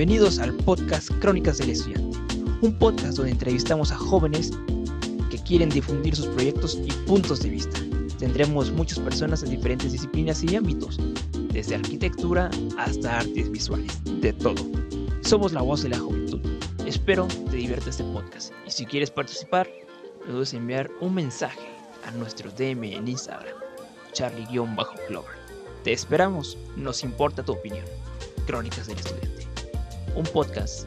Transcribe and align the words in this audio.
Bienvenidos 0.00 0.38
al 0.38 0.54
podcast 0.54 1.10
Crónicas 1.20 1.58
del 1.58 1.70
Estudiante, 1.70 2.18
un 2.62 2.72
podcast 2.78 3.18
donde 3.18 3.32
entrevistamos 3.32 3.92
a 3.92 3.96
jóvenes 3.96 4.50
que 5.30 5.38
quieren 5.38 5.68
difundir 5.68 6.16
sus 6.16 6.26
proyectos 6.28 6.80
y 6.82 6.90
puntos 7.06 7.40
de 7.40 7.50
vista. 7.50 7.78
Tendremos 8.18 8.72
muchas 8.72 8.98
personas 8.98 9.42
en 9.42 9.50
diferentes 9.50 9.92
disciplinas 9.92 10.42
y 10.42 10.56
ámbitos, 10.56 10.98
desde 11.52 11.74
arquitectura 11.74 12.50
hasta 12.78 13.18
artes 13.18 13.50
visuales, 13.50 13.98
de 14.22 14.32
todo. 14.32 14.79
Somos 15.22 15.52
la 15.52 15.62
voz 15.62 15.82
de 15.82 15.90
la 15.90 15.98
juventud. 15.98 16.40
Espero 16.86 17.26
te 17.26 17.56
divierta 17.56 17.90
este 17.90 18.04
podcast 18.04 18.52
y 18.66 18.70
si 18.70 18.86
quieres 18.86 19.10
participar, 19.10 19.68
no 20.26 20.34
dudes 20.34 20.54
enviar 20.54 20.90
un 21.00 21.14
mensaje 21.14 21.68
a 22.06 22.10
nuestro 22.12 22.50
DM 22.50 22.84
en 22.84 23.08
Instagram, 23.08 23.56
charlie-clover. 24.12 25.36
Te 25.84 25.92
esperamos, 25.92 26.58
nos 26.76 27.02
importa 27.04 27.44
tu 27.44 27.52
opinión. 27.52 27.84
Crónicas 28.46 28.86
del 28.86 28.98
Estudiante 28.98 29.40
un 30.14 30.24
podcast 30.24 30.86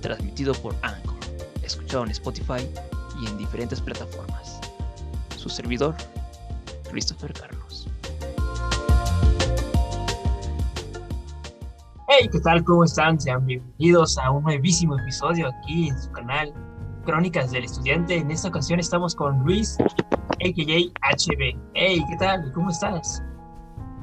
transmitido 0.00 0.54
por 0.54 0.74
Anchor, 0.82 1.18
escuchado 1.62 2.04
en 2.04 2.10
Spotify 2.10 2.68
y 3.20 3.26
en 3.26 3.38
diferentes 3.38 3.80
plataformas. 3.80 4.60
Su 5.36 5.48
servidor, 5.48 5.94
Christopher 6.90 7.32
Carlos. 7.32 7.88
Hey, 12.16 12.28
¿qué 12.30 12.38
tal? 12.38 12.62
¿Cómo 12.62 12.84
están? 12.84 13.18
Sean 13.18 13.44
bienvenidos 13.44 14.18
a 14.18 14.30
un 14.30 14.44
nuevísimo 14.44 14.96
episodio 14.96 15.48
aquí 15.48 15.88
en 15.88 15.98
su 16.00 16.12
canal 16.12 16.52
Crónicas 17.04 17.50
del 17.50 17.64
Estudiante. 17.64 18.16
En 18.16 18.30
esta 18.30 18.48
ocasión 18.48 18.78
estamos 18.78 19.16
con 19.16 19.40
Luis, 19.40 19.76
a.k.a. 19.80 21.10
HB. 21.16 21.58
Hey, 21.74 22.04
¿qué 22.08 22.16
tal? 22.18 22.52
¿Cómo 22.52 22.70
estás? 22.70 23.20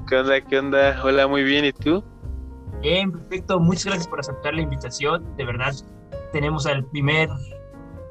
¿Qué 0.09 0.17
onda? 0.17 0.41
¿Qué 0.41 0.59
onda? 0.59 1.01
Hola, 1.01 1.25
muy 1.25 1.43
bien. 1.43 1.63
¿Y 1.63 1.71
tú? 1.71 2.03
Bien, 2.81 3.13
perfecto. 3.13 3.59
Muchas 3.61 3.85
gracias 3.85 4.07
por 4.09 4.19
aceptar 4.19 4.55
la 4.55 4.61
invitación. 4.61 5.25
De 5.37 5.45
verdad, 5.45 5.73
tenemos 6.33 6.65
al 6.65 6.83
primer 6.87 7.29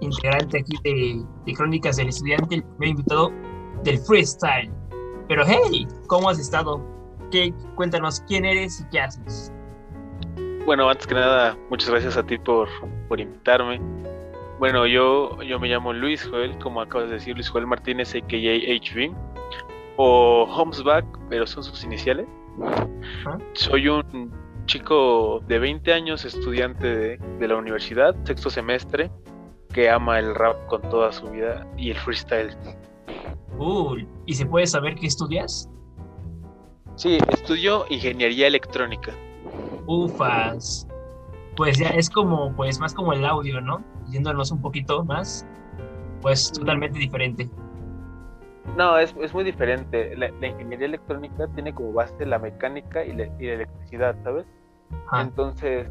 integrante 0.01 0.61
aquí 0.61 0.77
de, 0.83 1.55
Crónicas 1.55 1.97
del 1.97 2.09
Estudiante, 2.09 2.55
el 2.55 2.65
primer 2.65 2.89
invitado 2.89 3.31
del 3.85 3.99
freestyle. 3.99 4.73
Pero 5.29 5.45
hey, 5.47 5.87
¿cómo 6.07 6.31
has 6.31 6.39
estado? 6.39 6.83
¿Qué, 7.31 7.53
cuéntanos 7.75 8.23
quién 8.27 8.47
eres 8.47 8.81
y 8.81 8.89
qué 8.89 9.01
haces. 9.01 9.53
Bueno, 10.71 10.89
antes 10.89 11.05
que 11.05 11.15
nada, 11.17 11.59
muchas 11.69 11.91
gracias 11.91 12.17
a 12.17 12.23
ti 12.25 12.39
por, 12.39 12.69
por 13.09 13.19
invitarme. 13.19 13.81
Bueno, 14.61 14.87
yo, 14.87 15.43
yo 15.43 15.59
me 15.59 15.67
llamo 15.67 15.93
Luis 15.93 16.25
Joel, 16.31 16.57
como 16.59 16.81
acabas 16.81 17.09
de 17.09 17.15
decir, 17.15 17.35
Luis 17.35 17.49
Joel 17.49 17.67
Martínez, 17.67 18.15
a.k.a. 18.15 18.37
HV, 18.39 19.13
o 19.97 20.45
Homesback, 20.45 21.05
pero 21.29 21.45
son 21.45 21.65
sus 21.65 21.83
iniciales. 21.83 22.29
Soy 23.55 23.89
un 23.89 24.33
chico 24.67 25.43
de 25.49 25.59
20 25.59 25.93
años, 25.93 26.25
estudiante 26.25 27.19
de, 27.19 27.49
la 27.49 27.57
universidad, 27.57 28.15
sexto 28.23 28.49
semestre, 28.49 29.11
que 29.75 29.91
ama 29.91 30.21
el 30.21 30.37
rap 30.37 30.55
con 30.69 30.83
toda 30.83 31.11
su 31.11 31.27
vida 31.31 31.67
y 31.77 31.91
el 31.91 31.97
freestyle. 31.97 32.57
Uy, 33.59 34.07
¿y 34.25 34.35
se 34.35 34.47
puede 34.47 34.69
saber 34.69 34.95
qué 34.95 35.09
estudias? 35.09 35.69
Sí, 36.95 37.19
estudio 37.33 37.87
ingeniería 37.89 38.47
electrónica. 38.47 39.13
Ufas. 39.87 40.87
Pues 41.57 41.79
ya 41.79 41.89
es 41.89 42.09
como, 42.09 42.55
pues 42.55 42.79
más 42.81 42.95
como 42.95 43.13
el 43.13 43.25
audio, 43.25 43.61
¿no? 43.61 43.83
Yéndonos 44.09 44.51
un 44.51 44.61
poquito 44.61 45.05
más, 45.05 45.47
pues 46.23 46.53
totalmente 46.53 46.99
diferente. 46.99 47.51
No, 48.77 48.99
es, 48.99 49.15
muy 49.35 49.45
diferente. 49.45 50.17
La, 50.17 50.29
ingeniería 50.47 50.87
electrónica 50.87 51.49
tiene 51.55 51.75
como 51.75 51.93
base 51.93 52.25
la 52.25 52.39
mecánica 52.39 53.05
y 53.05 53.13
la 53.13 53.25
electricidad, 53.39 54.17
¿sabes? 54.23 54.47
Entonces, 55.13 55.89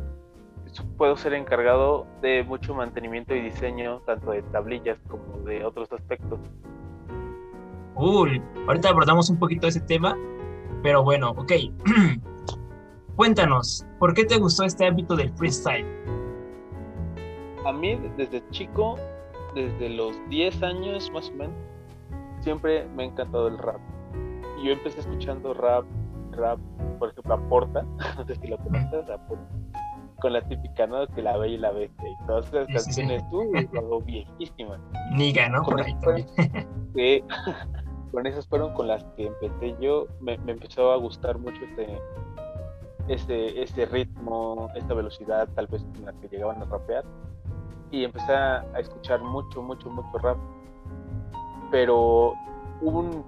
puedo 0.97 1.15
ser 1.17 1.33
encargado 1.33 2.07
de 2.21 2.43
mucho 2.43 2.73
mantenimiento 2.73 3.35
y 3.35 3.41
diseño, 3.41 3.99
tanto 4.05 4.31
de 4.31 4.41
tablillas 4.43 4.97
como 5.07 5.39
de 5.45 5.65
otros 5.65 5.91
aspectos. 5.91 6.39
Uy, 7.95 8.41
ahorita 8.67 8.89
abordamos 8.89 9.29
un 9.29 9.37
poquito 9.37 9.67
ese 9.67 9.81
tema, 9.81 10.17
pero 10.81 11.03
bueno, 11.03 11.31
ok. 11.31 11.51
Cuéntanos, 13.19 13.85
¿por 13.99 14.13
qué 14.13 14.23
te 14.23 14.37
gustó 14.37 14.63
este 14.63 14.87
ámbito 14.87 15.13
del 15.13 15.29
freestyle? 15.33 15.85
A 17.65 17.73
mí, 17.73 17.99
desde 18.15 18.41
chico, 18.51 18.95
desde 19.53 19.89
los 19.89 20.15
10 20.29 20.63
años 20.63 21.11
más 21.11 21.27
o 21.27 21.33
menos, 21.33 21.53
siempre 22.39 22.87
me 22.95 23.03
ha 23.03 23.07
encantado 23.07 23.49
el 23.49 23.57
rap. 23.57 23.81
Yo 24.63 24.71
empecé 24.71 25.01
escuchando 25.01 25.53
rap 25.53 25.83
rap, 26.31 26.59
por 26.97 27.09
ejemplo, 27.09 27.33
Aporta, 27.33 27.81
no 28.17 28.25
sé 28.25 28.35
si 28.35 28.47
lo 28.47 28.57
conoces, 28.57 29.05
con 30.21 30.31
la 30.31 30.41
típica, 30.47 30.87
¿no? 30.87 31.05
Que 31.07 31.21
la 31.21 31.35
ve 31.35 31.49
y 31.49 31.57
la 31.57 31.71
bestia 31.71 32.09
y 32.09 32.15
todas 32.25 32.47
esas 32.47 32.69
canciones, 32.69 33.21
tú, 33.29 33.51
algo 33.77 33.99
viejísima. 33.99 34.79
Niga, 35.11 35.49
¿no? 35.49 35.61
Con, 35.63 35.77
con 38.13 38.25
esas 38.25 38.47
fueron 38.47 38.73
con 38.73 38.87
las 38.87 39.03
que 39.17 39.27
empecé 39.27 39.75
yo, 39.81 40.07
me, 40.21 40.35
empezó 40.47 40.93
a 40.93 40.95
gustar 40.95 41.37
mucho 41.37 41.59
este, 41.65 41.99
este, 43.09 43.61
este 43.61 43.85
ritmo, 43.87 44.69
esta 44.75 44.93
velocidad, 44.93 45.49
tal 45.55 45.67
vez 45.67 45.83
con 45.83 46.05
la 46.05 46.13
que 46.13 46.29
llegaban 46.29 46.61
a 46.61 46.65
rapear, 46.65 47.03
y 47.91 48.03
empecé 48.03 48.31
a, 48.33 48.63
escuchar 48.77 49.21
mucho, 49.21 49.61
mucho, 49.61 49.89
mucho 49.89 50.17
rap. 50.19 50.37
Pero 51.71 52.33
hubo 52.81 52.99
un, 52.99 53.25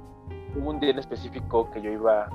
hubo 0.56 0.70
un 0.70 0.80
día 0.80 0.92
en 0.92 1.00
específico 1.00 1.70
que 1.72 1.82
yo 1.82 1.92
iba 1.92 2.30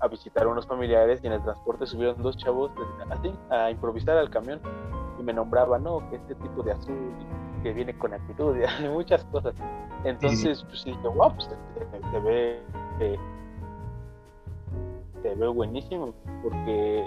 a 0.00 0.08
visitar 0.08 0.44
a 0.44 0.48
unos 0.48 0.66
familiares 0.66 1.20
y 1.22 1.26
en 1.26 1.34
el 1.34 1.42
transporte 1.42 1.86
subieron 1.86 2.22
dos 2.22 2.36
chavos 2.36 2.70
así 3.10 3.34
a 3.50 3.70
improvisar 3.70 4.16
al 4.16 4.30
camión 4.30 4.60
y 5.18 5.22
me 5.22 5.32
nombraban, 5.32 5.82
no, 5.82 6.08
que 6.08 6.16
este 6.16 6.34
tipo 6.36 6.62
de 6.62 6.72
azul 6.72 7.12
que 7.62 7.72
viene 7.72 7.96
con 7.96 8.14
actitud 8.14 8.56
y 8.84 8.88
muchas 8.88 9.24
cosas. 9.26 9.54
Entonces, 10.04 10.64
pues 10.64 10.84
dije, 10.84 11.08
wow, 11.08 11.34
pues 11.34 11.48
te, 11.48 12.20
ve, 12.20 13.18
te, 15.22 15.34
ve 15.34 15.48
buenísimo 15.48 16.14
porque 16.42 17.06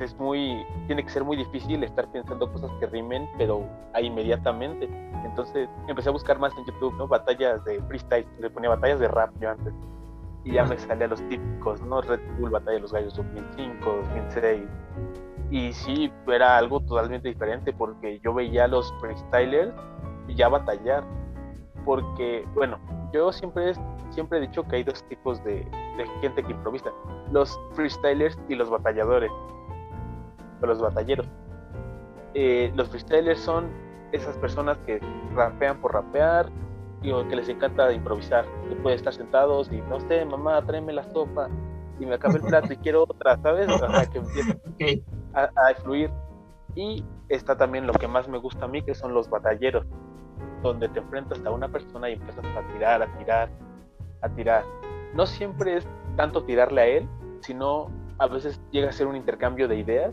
es 0.00 0.16
muy, 0.18 0.64
tiene 0.86 1.04
que 1.04 1.10
ser 1.10 1.24
muy 1.24 1.36
difícil 1.36 1.82
estar 1.84 2.10
pensando 2.10 2.50
cosas 2.52 2.70
que 2.80 2.86
rimen, 2.86 3.28
pero 3.38 3.64
ahí 3.92 4.06
inmediatamente. 4.06 4.88
Entonces 5.24 5.68
empecé 5.88 6.08
a 6.08 6.12
buscar 6.12 6.38
más 6.38 6.52
en 6.56 6.64
YouTube, 6.66 6.94
¿no? 6.96 7.08
Batallas 7.08 7.64
de 7.64 7.80
freestyle, 7.82 8.26
le 8.40 8.50
ponía 8.50 8.70
batallas 8.70 9.00
de 9.00 9.08
rap 9.08 9.30
yo 9.40 9.50
antes 9.50 9.72
y 10.44 10.52
ya 10.52 10.64
me 10.64 10.76
salía 10.76 11.06
los 11.06 11.20
típicos, 11.28 11.80
¿no? 11.82 12.00
Red 12.02 12.20
Bull 12.38 12.50
Batalla 12.50 12.74
de 12.74 12.80
los 12.80 12.92
Gallos 12.92 13.14
2005, 13.16 13.96
2006. 14.10 14.62
Y 15.50 15.72
sí, 15.72 16.12
era 16.26 16.56
algo 16.56 16.80
totalmente 16.80 17.28
diferente 17.28 17.72
porque 17.72 18.18
yo 18.20 18.34
veía 18.34 18.64
a 18.64 18.68
los 18.68 18.92
freestylers 19.00 19.72
ya 20.34 20.48
batallar. 20.48 21.04
Porque, 21.84 22.46
bueno, 22.54 22.78
yo 23.12 23.32
siempre, 23.32 23.74
siempre 24.10 24.38
he 24.38 24.40
dicho 24.40 24.64
que 24.64 24.76
hay 24.76 24.84
dos 24.84 25.04
tipos 25.04 25.42
de, 25.44 25.66
gente 26.20 26.42
que 26.42 26.52
improvisa: 26.52 26.90
los 27.30 27.58
freestylers 27.72 28.38
y 28.48 28.54
los 28.54 28.70
batalladores, 28.70 29.30
o 30.60 30.66
los 30.66 30.80
batalleros. 30.80 31.26
Eh, 32.34 32.72
los 32.74 32.88
freestylers 32.88 33.40
son 33.40 33.70
esas 34.12 34.36
personas 34.38 34.78
que 34.78 35.00
rapean 35.34 35.80
por 35.80 35.92
rapear, 35.94 36.50
que 37.02 37.36
les 37.36 37.48
encanta 37.48 37.92
improvisar, 37.92 38.44
que 38.68 38.76
puede 38.76 38.96
estar 38.96 39.12
sentados 39.12 39.70
y 39.72 39.80
no 39.82 39.98
sé, 40.00 40.24
mamá, 40.24 40.64
tráeme 40.64 40.92
la 40.92 41.02
sopa 41.02 41.48
y 41.98 42.06
me 42.06 42.14
acaba 42.14 42.34
el 42.34 42.42
plato 42.42 42.72
y 42.72 42.76
quiero 42.76 43.02
otra, 43.04 43.36
¿sabes? 43.38 43.68
O 43.68 43.78
sea, 43.78 44.06
que 44.06 44.18
empieza 44.18 44.56
a, 45.34 45.44
a 45.44 45.74
fluir. 45.82 46.10
Y 46.74 47.04
está 47.28 47.56
también 47.56 47.86
lo 47.86 47.92
que 47.92 48.08
más 48.08 48.28
me 48.28 48.38
gusta 48.38 48.64
a 48.64 48.68
mí, 48.68 48.82
que 48.82 48.94
son 48.94 49.12
los 49.12 49.28
batalleros, 49.28 49.84
donde 50.62 50.88
te 50.88 51.00
enfrentas 51.00 51.44
a 51.44 51.50
una 51.50 51.68
persona 51.68 52.10
y 52.10 52.14
empiezas 52.14 52.44
a 52.44 52.62
tirar, 52.72 53.02
a 53.02 53.18
tirar, 53.18 53.50
a 54.22 54.28
tirar. 54.30 54.64
No 55.14 55.26
siempre 55.26 55.76
es 55.76 55.86
tanto 56.16 56.44
tirarle 56.44 56.80
a 56.80 56.86
él, 56.86 57.08
sino 57.40 57.90
a 58.18 58.26
veces 58.26 58.60
llega 58.70 58.88
a 58.88 58.92
ser 58.92 59.06
un 59.06 59.16
intercambio 59.16 59.68
de 59.68 59.76
ideas, 59.76 60.12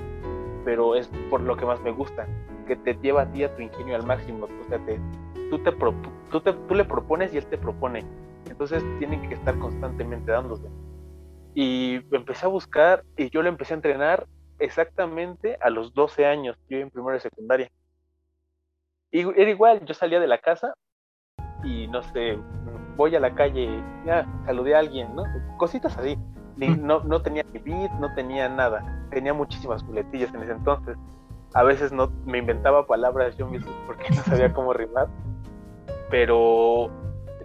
pero 0.66 0.96
es 0.96 1.10
por 1.30 1.42
lo 1.42 1.56
que 1.56 1.66
más 1.66 1.80
me 1.82 1.92
gusta, 1.92 2.28
que 2.68 2.76
te 2.76 2.96
lleva 2.96 3.24
a 3.24 3.32
ti 3.32 3.44
a 3.44 3.56
tu 3.56 3.62
ingenio 3.62 3.96
al 3.96 4.06
máximo, 4.06 4.46
o 4.46 4.70
sea, 4.70 4.80
te, 4.86 5.00
tú, 5.50 5.60
te, 5.60 5.72
tú, 6.32 6.42
te, 6.42 6.54
tú 6.54 6.76
le 6.76 6.86
propones 6.86 7.34
y 7.34 7.38
él 7.38 7.46
te 7.46 7.58
propone. 7.58 8.04
Entonces 8.50 8.84
tienen 8.98 9.28
que 9.28 9.36
estar 9.36 9.58
constantemente 9.60 10.32
dándose. 10.32 10.68
Y 11.54 11.96
empecé 12.12 12.46
a 12.46 12.50
buscar 12.50 13.04
y 13.18 13.30
yo 13.30 13.42
le 13.42 13.50
empecé 13.50 13.74
a 13.74 13.78
entrenar 13.78 14.28
exactamente 14.60 15.58
a 15.62 15.70
los 15.70 15.94
12 15.94 16.26
años, 16.26 16.58
yo 16.70 16.78
en 16.78 16.90
primero 16.90 17.14
de 17.14 17.22
secundaria. 17.22 17.70
Y 19.12 19.22
era 19.22 19.50
igual, 19.50 19.86
yo 19.86 19.94
salía 19.94 20.20
de 20.20 20.28
la 20.28 20.38
casa 20.38 20.74
y 21.64 21.88
no 21.88 22.02
sé, 22.04 22.38
voy 22.96 23.16
a 23.16 23.20
la 23.20 23.34
calle, 23.34 23.82
ya 24.06 24.28
saludé 24.46 24.76
a 24.76 24.80
alguien, 24.80 25.16
¿no? 25.16 25.24
Cositas 25.58 25.98
así. 25.98 26.18
no, 26.58 27.00
no 27.04 27.22
tenía 27.22 27.44
beat, 27.66 27.92
no 27.94 28.14
tenía 28.14 28.50
nada. 28.50 29.08
Tenía 29.12 29.34
muchísimas 29.34 29.84
muletillas 29.84 30.34
en 30.34 30.44
ese 30.44 30.52
entonces. 30.52 30.98
A 31.54 31.64
veces 31.64 31.92
no 31.92 32.12
me 32.26 32.38
inventaba 32.38 32.86
palabras 32.86 33.36
yo 33.38 33.48
mismo 33.48 33.72
porque 33.88 34.10
no 34.10 34.22
sabía 34.24 34.54
cómo 34.54 34.74
rimar. 34.74 35.08
Pero 36.12 36.92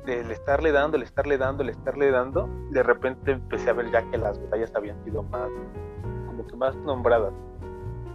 el 0.06 0.30
estarle 0.30 0.72
dando, 0.72 0.96
el 0.96 1.02
estarle 1.02 1.38
dando, 1.38 1.62
el 1.62 1.70
estarle 1.70 2.10
dando, 2.10 2.48
de 2.70 2.82
repente 2.82 3.32
empecé 3.32 3.70
a 3.70 3.72
ver 3.74 3.90
ya 3.90 4.02
que 4.10 4.18
las 4.18 4.38
batallas 4.42 4.74
habían 4.74 5.02
sido 5.04 5.22
más, 5.22 5.48
como 6.26 6.46
que 6.46 6.56
más 6.56 6.74
nombradas. 6.76 7.32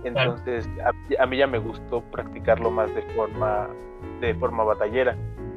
Entonces, 0.04 0.68
a, 1.20 1.26
mí 1.26 1.38
ya 1.38 1.48
me 1.48 1.60
gustó 1.60 2.02
practicarlo 2.02 2.72
más 2.72 2.94
de 2.96 3.02
forma, 3.14 3.70
de 4.22 4.34
forma 4.36 4.64
batallera. 4.64 5.16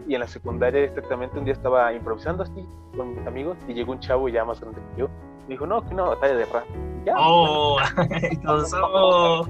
Y 0.08 0.14
en 0.14 0.20
la 0.20 0.26
secundaria, 0.26 0.82
exactamente, 0.82 1.38
un 1.38 1.44
día 1.44 1.54
estaba 1.54 1.92
improvisando 1.92 2.42
así 2.42 2.66
con 2.96 3.14
mis 3.14 3.26
amigos 3.26 3.56
y 3.68 3.74
llegó 3.74 3.92
un 3.92 4.00
chavo 4.00 4.28
ya 4.28 4.44
más 4.44 4.60
grande 4.60 4.80
que 4.92 5.00
yo. 5.00 5.08
Y 5.46 5.52
dijo, 5.52 5.66
no, 5.66 5.86
que 5.86 5.94
una 5.94 6.04
batalla 6.04 6.34
de 6.34 6.44
rap. 6.46 6.64
Ya, 7.04 7.14
oh, 7.16 7.78
entonces, 8.10 8.78
oh. 8.82 9.46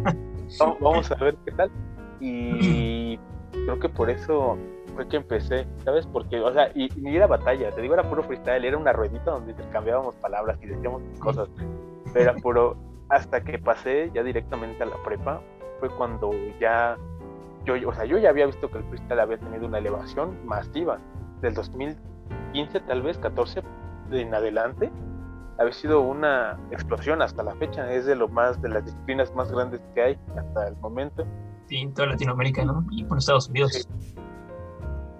vamos, 0.58 0.78
vamos 0.80 1.12
a 1.12 1.14
ver 1.16 1.36
qué 1.44 1.52
tal. 1.52 1.70
Y 2.20 3.18
creo 3.50 3.78
que 3.80 3.88
por 3.88 4.10
eso 4.10 4.56
fue 4.94 5.08
que 5.08 5.16
empecé, 5.16 5.66
¿sabes? 5.84 6.06
Porque, 6.06 6.40
o 6.40 6.52
sea, 6.52 6.70
y, 6.74 6.88
ni 6.96 7.16
era 7.16 7.26
batalla, 7.26 7.70
te 7.70 7.80
digo, 7.80 7.94
era 7.94 8.08
puro 8.08 8.22
freestyle, 8.22 8.64
era 8.64 8.76
una 8.76 8.92
ruedita 8.92 9.30
donde 9.30 9.52
intercambiábamos 9.52 10.14
palabras 10.16 10.58
y 10.62 10.66
decíamos 10.66 11.02
cosas, 11.18 11.48
pero 12.12 12.30
era 12.30 12.34
puro, 12.34 12.76
hasta 13.12 13.44
que 13.44 13.58
pasé 13.58 14.10
ya 14.14 14.22
directamente 14.22 14.82
a 14.82 14.86
la 14.86 14.96
prepa, 15.04 15.42
fue 15.80 15.90
cuando 15.90 16.30
ya, 16.58 16.96
yo, 17.66 17.74
o 17.86 17.92
sea, 17.92 18.06
yo 18.06 18.16
ya 18.16 18.30
había 18.30 18.46
visto 18.46 18.70
que 18.70 18.78
el 18.78 18.84
freestyle 18.84 19.20
había 19.20 19.38
tenido 19.38 19.66
una 19.66 19.78
elevación 19.78 20.44
masiva, 20.46 20.98
del 21.42 21.52
2015 21.52 22.80
tal 22.80 23.02
vez, 23.02 23.18
14 23.18 23.62
en 24.12 24.34
adelante, 24.34 24.90
había 25.58 25.74
sido 25.74 26.00
una 26.00 26.58
explosión 26.70 27.20
hasta 27.20 27.42
la 27.42 27.54
fecha, 27.56 27.92
es 27.92 28.06
de 28.06 28.16
lo 28.16 28.28
más, 28.28 28.62
de 28.62 28.70
las 28.70 28.86
disciplinas 28.86 29.34
más 29.34 29.52
grandes 29.52 29.82
que 29.94 30.02
hay 30.02 30.18
hasta 30.34 30.68
el 30.68 30.76
momento. 30.76 31.26
Sí, 31.66 31.80
en 31.80 31.92
toda 31.92 32.08
Latinoamérica, 32.08 32.64
¿no? 32.64 32.82
Y 32.90 33.04
por 33.04 33.18
Estados 33.18 33.50
Unidos. 33.50 33.86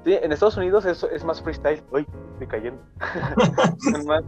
Sí, 0.04 0.14
en 0.14 0.32
Estados 0.32 0.56
Unidos 0.56 0.86
es, 0.86 1.02
es 1.04 1.24
más 1.24 1.42
freestyle. 1.42 1.82
Uy, 1.92 2.06
estoy 2.32 2.46
cayendo. 2.46 2.82
más, 4.06 4.24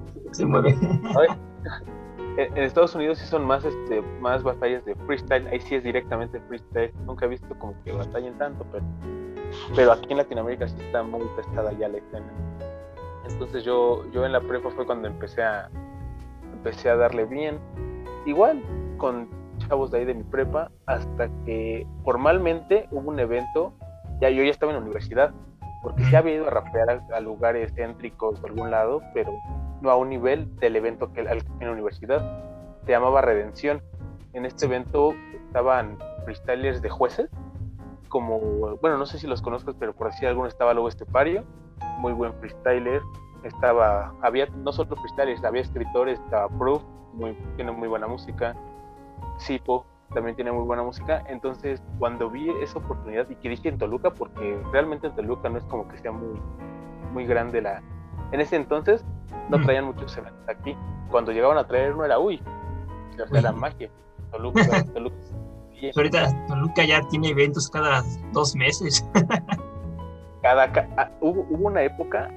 En, 2.37 2.57
Estados 2.59 2.95
Unidos 2.95 3.19
sí 3.19 3.27
son 3.27 3.45
más, 3.45 3.65
este, 3.65 4.03
más 4.21 4.43
batallas 4.43 4.85
de 4.85 4.95
freestyle. 5.07 5.47
Ahí 5.49 5.61
sí 5.61 5.77
es 5.77 5.85
directamente 5.85 6.41
freestyle. 6.49 6.93
Nunca 7.07 7.27
he 7.27 7.29
visto 7.29 7.55
como 7.59 7.75
que 7.85 7.93
batallen 7.93 8.37
tanto, 8.39 8.67
pero, 8.73 8.85
pero 9.77 9.93
aquí 9.93 10.07
en 10.11 10.19
Latinoamérica 10.19 10.69
sí 10.69 10.77
está 10.81 11.03
muy 11.03 11.27
pesada 11.37 11.73
ya 11.73 11.89
la 11.89 11.99
escena. 11.99 12.33
Entonces 13.29 13.65
yo, 13.65 14.05
yo 14.11 14.27
en 14.27 14.33
la 14.33 14.41
prepa 14.41 14.71
fue 14.71 14.85
cuando 14.85 15.09
empecé 15.09 15.43
a, 15.43 15.71
empecé 16.53 16.91
a 16.91 16.97
darle 16.97 17.25
bien. 17.25 17.59
Igual 18.27 18.63
con 18.97 19.29
chavos 19.59 19.91
de 19.91 19.99
ahí 19.99 20.05
de 20.05 20.15
mi 20.15 20.25
prepa, 20.25 20.71
hasta 20.87 21.29
que 21.45 21.87
formalmente 22.05 22.89
hubo 22.91 23.11
un 23.11 23.21
evento. 23.21 23.73
Ya 24.21 24.31
yo 24.31 24.43
ya 24.43 24.51
estaba 24.51 24.73
en 24.73 24.79
la 24.79 24.83
universidad 24.83 25.33
porque 25.85 26.03
sí 26.05 26.17
había 26.17 26.37
ido 26.37 26.47
a 26.47 26.51
rapear 26.51 27.03
a, 27.13 27.21
lugares 27.21 27.73
céntricos 27.75 28.41
de 28.41 28.49
algún 28.49 28.71
lado, 28.71 29.03
pero 29.13 29.31
a 29.93 29.97
un 29.97 30.09
nivel 30.09 30.55
del 30.57 30.77
evento 30.77 31.13
que 31.13 31.21
en 31.21 31.67
la 31.67 31.71
universidad. 31.71 32.43
Se 32.85 32.93
llamaba 32.93 33.21
Redención. 33.23 33.83
En 34.33 34.45
este 34.45 34.67
evento 34.67 35.15
estaban 35.47 35.99
freestylers 36.25 36.83
de 36.83 36.91
jueces, 36.91 37.31
como, 38.09 38.77
bueno, 38.81 38.97
no 38.99 39.07
sé 39.07 39.19
si 39.19 39.27
los 39.27 39.43
conozco, 39.43 39.75
pero 39.79 39.93
por 39.93 40.09
así 40.09 40.25
alguno 40.27 40.47
estaba 40.47 40.73
luego 40.73 40.89
Estepario, 40.89 41.45
muy 41.99 42.13
buen 42.13 42.33
freestyler. 42.35 43.03
Estaba, 43.43 44.15
había 44.23 44.47
no 44.47 44.73
solo 44.73 44.97
freestylers, 44.97 45.45
había 45.45 45.63
escritores, 45.63 46.19
estaba 46.21 46.49
Proof, 46.49 46.83
muy, 47.13 47.37
tiene 47.57 47.73
muy 47.73 47.89
buena 47.89 48.07
música. 48.07 48.55
Sipo, 49.39 49.85
también 50.13 50.37
tiene 50.37 50.53
muy 50.53 50.65
buena 50.65 50.83
música. 50.83 51.25
Entonces, 51.29 51.83
cuando 51.99 52.31
vi 52.31 52.49
esa 52.63 52.79
oportunidad 52.79 53.29
y 53.29 53.35
que 53.35 53.49
dije 53.49 53.69
en 53.69 53.79
Toluca, 53.79 54.11
porque 54.11 54.61
realmente 54.73 55.09
en 55.09 55.15
Toluca 55.17 55.49
no 55.49 55.59
es 55.59 55.65
como 55.65 55.89
que 55.89 55.99
sea 55.99 56.13
muy, 56.13 56.41
muy 57.13 57.27
grande 57.27 57.61
la. 57.61 57.83
En 58.35 58.41
ese 58.41 58.57
entonces 58.57 59.05
no 59.49 59.61
traían 59.61 59.85
muchos 59.85 60.17
eventos 60.19 60.49
aquí. 60.49 60.77
Cuando 61.09 61.31
llegaban 61.31 61.57
a 61.57 61.69
traer 61.69 61.95
uno 61.95 62.05
era 62.05 62.19
uy, 62.19 62.43
era 63.33 63.53
magia. 63.53 63.89
Toluca, 64.33 64.83
Toluca. 64.93 65.17
ahorita 65.95 66.47
Toluca 66.49 66.85
ya 66.85 67.01
tiene 67.11 67.29
eventos 67.29 67.71
cada 67.71 68.03
dos 68.33 68.57
meses. 68.57 69.09
cada, 70.43 70.65
ah, 70.97 71.11
hubo, 71.21 71.47
hubo 71.49 71.69
una 71.69 71.85
época, 71.85 72.29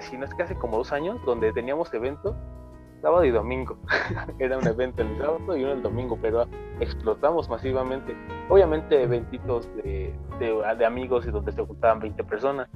si 0.00 0.16
no 0.16 0.24
es 0.24 0.32
que 0.32 0.42
hace 0.42 0.54
como 0.54 0.78
dos 0.78 0.90
años, 0.90 1.22
donde 1.26 1.52
teníamos 1.52 1.92
eventos 1.92 2.34
sábado 3.02 3.22
y 3.26 3.30
domingo. 3.30 3.76
Era 4.38 4.56
un 4.56 4.66
evento 4.66 5.02
el 5.02 5.18
sábado 5.18 5.54
y 5.54 5.64
uno 5.64 5.74
el 5.74 5.82
domingo, 5.82 6.18
pero 6.22 6.46
explotamos 6.80 7.50
masivamente. 7.50 8.16
Obviamente 8.48 9.02
eventitos 9.02 9.68
de, 9.76 10.14
de, 10.38 10.86
amigos 10.86 11.26
y 11.26 11.30
donde 11.30 11.52
se 11.52 11.62
juntaban 11.62 12.00
20 12.00 12.24
personas. 12.24 12.70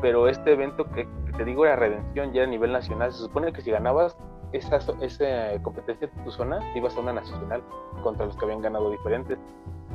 Pero 0.00 0.26
este 0.26 0.52
evento 0.52 0.90
que, 0.90 1.06
te 1.36 1.44
digo 1.44 1.64
era 1.64 1.76
Redención, 1.76 2.32
ya 2.32 2.44
a 2.44 2.46
nivel 2.46 2.72
nacional, 2.72 3.12
se 3.12 3.18
supone 3.18 3.52
que 3.52 3.62
si 3.62 3.70
ganabas 3.70 4.16
esa, 4.52 4.78
esa 5.00 5.62
competencia 5.62 6.08
de 6.08 6.22
tu 6.24 6.30
zona, 6.30 6.60
ibas 6.74 6.96
a 6.96 7.00
una 7.00 7.12
nacional 7.12 7.62
contra 8.02 8.26
los 8.26 8.36
que 8.36 8.44
habían 8.44 8.60
ganado 8.62 8.90
diferentes. 8.90 9.38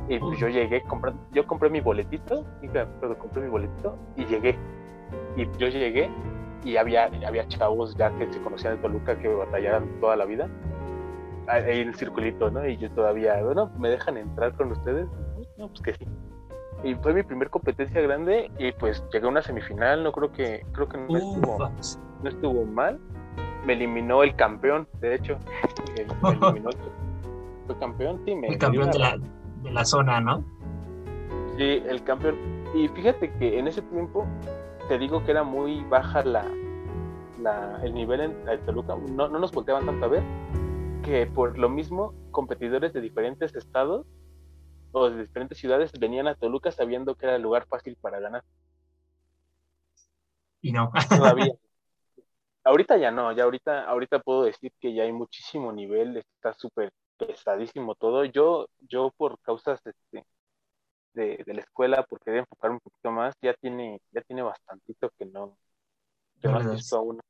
Y 0.08 0.18
pues 0.18 0.38
yo 0.38 0.48
llegué, 0.48 0.82
compré, 0.82 1.12
yo 1.32 1.46
compré 1.46 1.68
mi 1.68 1.80
boletito, 1.80 2.44
pero 3.00 3.18
compré 3.18 3.42
mi 3.42 3.48
boletito 3.48 3.96
y 4.16 4.24
llegué. 4.24 4.56
Y 5.36 5.46
yo 5.58 5.68
llegué 5.68 6.10
y 6.64 6.76
había, 6.76 7.10
había 7.26 7.46
chavos 7.48 7.94
ya 7.96 8.10
que 8.16 8.32
se 8.32 8.40
conocían 8.40 8.76
de 8.76 8.82
Toluca 8.82 9.18
que 9.18 9.28
batallaban 9.28 10.00
toda 10.00 10.16
la 10.16 10.24
vida 10.24 10.48
ahí 11.48 11.80
en 11.80 11.88
el 11.88 11.94
circulito, 11.94 12.50
¿no? 12.50 12.66
Y 12.66 12.76
yo 12.76 12.90
todavía, 12.90 13.42
bueno, 13.42 13.70
¿me 13.78 13.88
dejan 13.88 14.16
entrar 14.16 14.54
con 14.54 14.72
ustedes? 14.72 15.06
No, 15.56 15.68
pues 15.68 15.80
que 15.80 15.94
sí. 15.94 16.06
Y 16.84 16.94
fue 16.96 17.12
mi 17.12 17.22
primer 17.22 17.50
competencia 17.50 18.00
grande 18.00 18.50
y 18.58 18.72
pues 18.72 19.02
llegué 19.12 19.26
a 19.26 19.30
una 19.30 19.42
semifinal, 19.42 20.04
no 20.04 20.12
creo 20.12 20.32
que, 20.32 20.64
creo 20.72 20.88
que 20.88 20.98
no, 20.98 21.16
estuvo, 21.16 21.70
no 22.22 22.28
estuvo 22.28 22.64
mal. 22.64 22.98
Me 23.66 23.72
eliminó 23.72 24.22
el 24.22 24.34
campeón, 24.36 24.86
de 25.00 25.16
hecho. 25.16 25.38
Me 25.94 26.02
eliminó 26.02 26.70
el, 26.70 27.78
campeón, 27.78 28.22
sí. 28.24 28.34
Me, 28.34 28.48
el 28.48 28.58
campeón 28.58 28.90
de 28.90 28.98
la, 28.98 29.18
de 29.62 29.70
la 29.70 29.84
zona, 29.84 30.20
¿no? 30.20 30.44
Sí, 31.56 31.82
el 31.86 32.02
campeón. 32.04 32.36
Y 32.74 32.88
fíjate 32.88 33.32
que 33.34 33.58
en 33.58 33.66
ese 33.66 33.82
tiempo 33.82 34.26
te 34.88 34.98
digo 34.98 35.24
que 35.24 35.32
era 35.32 35.42
muy 35.42 35.84
baja 35.84 36.24
la, 36.24 36.46
el 37.82 37.94
nivel 37.94 38.20
en, 38.20 38.64
Toluca, 38.64 38.96
no, 38.96 39.28
nos 39.28 39.52
volteaban 39.52 39.86
tanto 39.86 40.06
a 40.06 40.08
ver, 40.08 40.22
que 41.02 41.26
por 41.26 41.58
lo 41.58 41.68
mismo 41.68 42.14
competidores 42.30 42.92
de 42.92 43.00
diferentes 43.00 43.54
estados 43.54 44.06
o 44.92 45.10
de 45.10 45.22
diferentes 45.22 45.58
ciudades 45.58 45.92
venían 45.98 46.28
a 46.28 46.34
Toluca 46.34 46.70
sabiendo 46.72 47.14
que 47.14 47.26
era 47.26 47.36
el 47.36 47.42
lugar 47.42 47.66
fácil 47.66 47.96
para 48.00 48.20
ganar. 48.20 48.44
Y 50.60 50.72
no. 50.72 50.90
Todavía. 51.08 51.54
ahorita 52.64 52.96
ya 52.98 53.10
no, 53.10 53.32
ya 53.32 53.44
ahorita, 53.44 53.84
ahorita 53.84 54.18
puedo 54.20 54.44
decir 54.44 54.72
que 54.80 54.92
ya 54.92 55.04
hay 55.04 55.12
muchísimo 55.12 55.72
nivel, 55.72 56.18
está 56.18 56.52
súper 56.52 56.92
pesadísimo 57.16 57.94
todo. 57.94 58.24
Yo, 58.24 58.68
yo 58.80 59.12
por 59.16 59.38
causas 59.40 59.80
este, 59.84 60.24
de, 61.14 61.42
la 61.46 61.60
escuela 61.60 62.04
porque 62.08 62.30
debe 62.30 62.40
enfocar 62.40 62.70
un 62.70 62.80
poquito 62.80 63.10
más, 63.10 63.34
ya 63.42 63.54
tiene, 63.54 64.00
ya 64.12 64.20
tiene 64.22 64.42
bastantito 64.42 65.10
que 65.18 65.24
no, 65.26 65.56
que 66.40 66.48
no 66.48 66.58
asisto 66.58 66.96
a 66.96 67.00
una, 67.00 67.22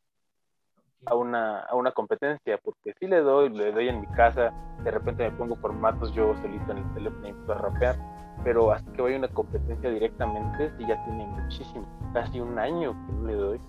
a 1.07 1.15
una, 1.15 1.61
a 1.61 1.75
una 1.75 1.93
competencia, 1.93 2.59
porque 2.63 2.95
si 2.99 3.07
le 3.07 3.21
doy, 3.21 3.51
le 3.51 3.73
doy 3.73 3.89
en 3.89 4.01
mi 4.01 4.07
casa, 4.09 4.53
de 4.85 4.91
repente 4.91 5.31
me 5.31 5.37
pongo 5.37 5.57
formatos 5.57 6.13
yo 6.13 6.35
solito 6.43 6.73
en 6.73 6.79
el 6.79 6.95
teléfono 6.95 7.27
y 7.27 7.31
empiezo 7.31 7.53
a 7.53 7.59
rapear, 7.59 7.97
pero 8.45 8.71
hasta 8.73 8.93
que 8.93 9.03
vaya 9.03 9.17
a 9.17 9.19
una 9.19 9.29
competencia 9.29 9.91
directamente, 9.91 10.71
sí 10.77 10.87
ya 10.87 11.03
tiene 11.05 11.27
muchísimo, 11.27 11.87
casi 12.13 12.41
un 12.41 12.59
año 12.59 12.93
que 13.07 13.13
no 13.13 13.27
le 13.27 13.35
doy 13.35 13.61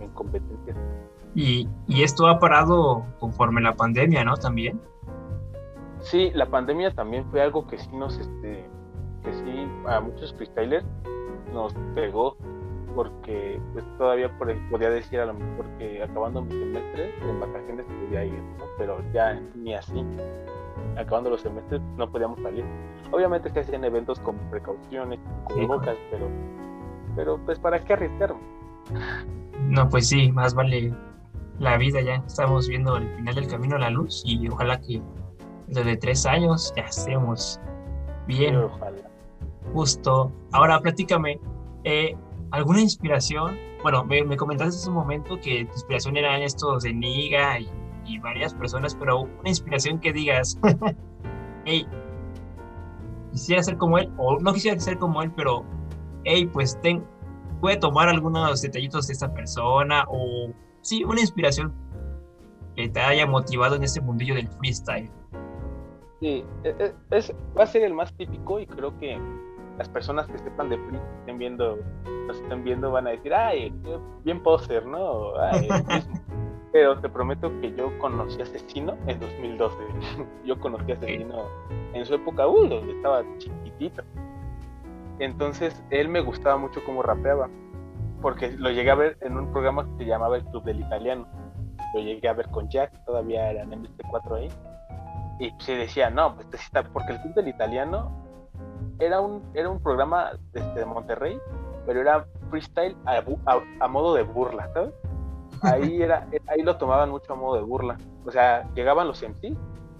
en 0.00 0.10
competencias. 0.10 0.76
Y, 1.34 1.68
y 1.88 2.02
esto 2.02 2.26
ha 2.28 2.38
parado 2.38 3.04
conforme 3.18 3.60
la 3.60 3.74
pandemia, 3.74 4.24
¿no? 4.24 4.36
También. 4.36 4.80
Sí, 6.00 6.30
la 6.34 6.46
pandemia 6.46 6.94
también 6.94 7.24
fue 7.30 7.42
algo 7.42 7.66
que 7.66 7.78
sí 7.78 7.88
nos, 7.92 8.18
este, 8.18 8.68
que 9.22 9.32
sí 9.32 9.68
a 9.86 10.00
muchos 10.00 10.34
freestylers 10.34 10.86
nos 11.52 11.74
pegó 11.94 12.36
porque 12.94 13.60
pues 13.72 13.84
todavía 13.98 14.30
podía 14.70 14.90
decir 14.90 15.20
a 15.20 15.26
lo 15.26 15.34
mejor 15.34 15.66
que 15.78 16.02
acabando 16.02 16.42
mi 16.42 16.52
semestre 16.52 17.14
en 17.20 17.40
vacaciones 17.40 17.86
podía 17.86 18.24
ir, 18.24 18.42
pero 18.78 18.98
ya 19.12 19.40
ni 19.54 19.74
así. 19.74 20.04
Acabando 20.96 21.30
los 21.30 21.40
semestres 21.40 21.80
no 21.96 22.10
podíamos 22.10 22.40
salir. 22.40 22.64
Obviamente 23.10 23.50
que 23.50 23.60
hacían 23.60 23.84
eventos 23.84 24.18
con 24.20 24.36
precauciones, 24.50 25.18
con 25.44 25.66
bocas, 25.66 25.96
pero, 26.10 26.28
pero 27.16 27.38
pues 27.44 27.58
para 27.58 27.78
qué 27.80 27.94
arriesgar. 27.94 28.34
No, 29.68 29.88
pues 29.88 30.08
sí, 30.08 30.30
más 30.32 30.54
vale 30.54 30.92
la 31.58 31.76
vida 31.76 32.00
ya. 32.00 32.22
Estamos 32.26 32.68
viendo 32.68 32.96
el 32.96 33.08
final 33.16 33.34
del 33.34 33.48
camino 33.48 33.76
a 33.76 33.80
la 33.80 33.90
luz 33.90 34.22
y 34.24 34.48
ojalá 34.48 34.80
que 34.80 35.00
desde 35.68 35.96
tres 35.96 36.26
años 36.26 36.72
ya 36.76 36.84
estemos 36.84 37.60
bien. 38.26 38.56
ojalá 38.56 39.04
Justo. 39.72 40.30
Ahora, 40.52 40.78
platícame, 40.80 41.40
eh, 41.84 42.16
¿alguna 42.50 42.80
inspiración? 42.80 43.58
Bueno, 43.82 44.04
me, 44.04 44.36
comentaste 44.36 44.76
hace 44.76 44.88
un 44.88 44.94
momento 44.94 45.38
que 45.40 45.64
tu 45.66 45.72
inspiración 45.72 46.16
eran 46.16 46.42
estos 46.42 46.82
de 46.82 46.94
Niga 46.94 47.58
y, 47.60 48.18
varias 48.18 48.54
personas, 48.54 48.94
pero 48.94 49.20
una 49.20 49.48
inspiración 49.48 49.98
que 49.98 50.12
digas, 50.12 50.58
hey, 51.64 51.86
quisiera 53.32 53.62
ser 53.62 53.78
como 53.78 53.98
él, 53.98 54.12
o 54.18 54.38
no 54.40 54.52
quisiera 54.52 54.78
ser 54.78 54.98
como 54.98 55.22
él, 55.22 55.32
pero, 55.34 55.64
hey, 56.24 56.48
pues 56.52 56.78
ten, 56.82 57.04
puede 57.60 57.76
tomar 57.78 58.08
algunos 58.08 58.60
detallitos 58.60 59.06
de 59.06 59.14
esta 59.14 59.32
persona, 59.32 60.04
o 60.08 60.52
sí, 60.82 61.02
una 61.04 61.20
inspiración 61.20 61.72
que 62.76 62.88
te 62.88 63.00
haya 63.00 63.26
motivado 63.26 63.76
en 63.76 63.84
ese 63.84 64.00
mundillo 64.00 64.34
del 64.34 64.48
freestyle. 64.48 65.10
Sí, 66.20 66.44
e, 66.62 66.68
e, 66.78 66.94
es, 67.10 67.32
va 67.58 67.64
a 67.64 67.66
ser 67.66 67.82
el 67.82 67.94
más 67.94 68.14
típico 68.16 68.58
y 68.60 68.66
creo 68.66 68.98
que 68.98 69.18
las 69.78 69.88
personas 69.88 70.26
que 70.28 70.38
sepan 70.38 70.68
de 70.68 70.78
free 70.78 70.98
estén 71.20 71.38
viendo, 71.38 71.78
nos 72.26 72.36
estén 72.36 72.62
viendo 72.64 72.90
van 72.90 73.06
a 73.06 73.10
decir, 73.10 73.34
ay, 73.34 73.74
bien 74.24 74.42
poser, 74.42 74.86
¿no? 74.86 75.32
Pero 76.72 76.98
te 77.00 77.08
prometo 77.08 77.52
que 77.60 77.72
yo 77.74 77.96
conocí 77.98 78.40
a 78.40 78.44
Asesino 78.44 78.96
en 79.06 79.20
2012. 79.20 79.76
yo 80.44 80.58
conocí 80.58 80.92
a 80.92 80.94
Asesino 80.94 81.44
en 81.92 82.04
su 82.04 82.14
época, 82.14 82.46
uh, 82.46 82.66
donde 82.66 82.92
estaba 82.92 83.22
chiquitito. 83.38 84.02
Entonces, 85.20 85.82
él 85.90 86.08
me 86.08 86.20
gustaba 86.20 86.56
mucho 86.56 86.80
cómo 86.84 87.02
rapeaba, 87.02 87.48
porque 88.20 88.50
lo 88.52 88.70
llegué 88.70 88.90
a 88.90 88.96
ver 88.96 89.16
en 89.20 89.36
un 89.36 89.52
programa 89.52 89.84
que 89.84 90.04
se 90.04 90.10
llamaba 90.10 90.36
El 90.36 90.44
Club 90.46 90.64
del 90.64 90.80
Italiano. 90.80 91.28
Lo 91.94 92.00
llegué 92.00 92.28
a 92.28 92.32
ver 92.32 92.48
con 92.50 92.68
Jack, 92.68 93.04
todavía 93.04 93.50
eran 93.50 93.72
en 93.72 93.84
este 93.86 94.02
4 94.10 94.34
ahí. 94.34 94.48
Y 95.38 95.52
se 95.58 95.76
decía, 95.76 96.10
no, 96.10 96.34
pues 96.34 96.48
está, 96.54 96.82
porque 96.82 97.12
el 97.12 97.20
Club 97.20 97.34
del 97.34 97.48
Italiano 97.48 98.23
era 98.98 99.20
un, 99.20 99.42
era 99.54 99.68
un 99.68 99.80
programa 99.80 100.32
desde 100.52 100.74
de 100.74 100.84
Monterrey, 100.84 101.38
pero 101.86 102.00
era 102.00 102.26
freestyle 102.50 102.96
a, 103.06 103.88
modo 103.88 104.14
de 104.14 104.22
burla, 104.22 104.72
¿sabes? 104.72 104.94
Ahí, 105.62 106.02
era, 106.02 106.26
ahí 106.46 106.62
lo 106.62 106.76
tomaban 106.76 107.10
mucho 107.10 107.32
a 107.32 107.36
modo 107.36 107.56
de 107.56 107.62
burla. 107.62 107.98
O 108.26 108.30
sea, 108.30 108.68
llegaban 108.74 109.08
los 109.08 109.22
MC 109.22 109.56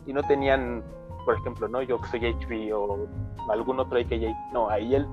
y 0.06 0.12
no 0.12 0.22
tenían, 0.22 0.82
por 1.24 1.36
ejemplo, 1.36 1.68
no 1.68 1.82
yo 1.82 2.00
que 2.00 2.08
soy 2.08 2.32
HB 2.32 2.74
o 2.74 3.06
algún 3.50 3.80
otro 3.80 3.98
AKJ. 3.98 4.34
No, 4.52 4.68
ahí 4.70 4.94
el, 4.94 5.06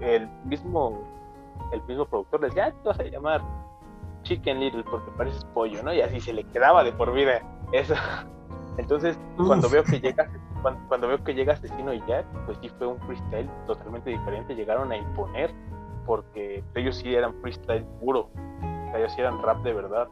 el, 0.00 0.28
mismo 0.44 1.02
el 1.72 1.82
mismo 1.84 2.04
productor 2.06 2.40
les 2.40 2.50
decía, 2.50 2.66
ah, 2.66 2.82
te 2.82 2.88
vas 2.88 3.00
a 3.00 3.04
llamar 3.04 3.42
Chicken 4.22 4.60
Little 4.60 4.84
porque 4.84 5.10
pareces 5.12 5.44
pollo, 5.54 5.82
¿no? 5.82 5.92
Y 5.94 6.00
así 6.00 6.20
se 6.20 6.32
le 6.32 6.44
quedaba 6.44 6.82
de 6.82 6.92
por 6.92 7.12
vida 7.12 7.40
eso. 7.72 7.94
Entonces, 8.76 9.18
cuando 9.36 9.68
veo 9.68 9.84
que 9.84 10.00
llega 10.00 10.30
cuando, 10.62 11.08
veo 11.08 11.22
que 11.22 11.34
llega 11.34 11.54
Asesino 11.54 11.92
y 11.92 12.02
Jack, 12.06 12.26
pues 12.46 12.58
sí 12.60 12.68
fue 12.78 12.86
un 12.86 12.98
freestyle 13.00 13.48
totalmente 13.66 14.10
diferente. 14.10 14.54
Llegaron 14.54 14.92
a 14.92 14.96
imponer, 14.96 15.52
porque 16.06 16.62
ellos 16.74 16.96
sí 16.96 17.14
eran 17.14 17.34
freestyle 17.40 17.84
puro. 18.00 18.30
O 18.30 18.90
sea, 18.90 18.98
ellos 18.98 19.12
sí 19.14 19.20
eran 19.20 19.42
rap 19.42 19.62
de 19.62 19.72
verdad. 19.72 20.08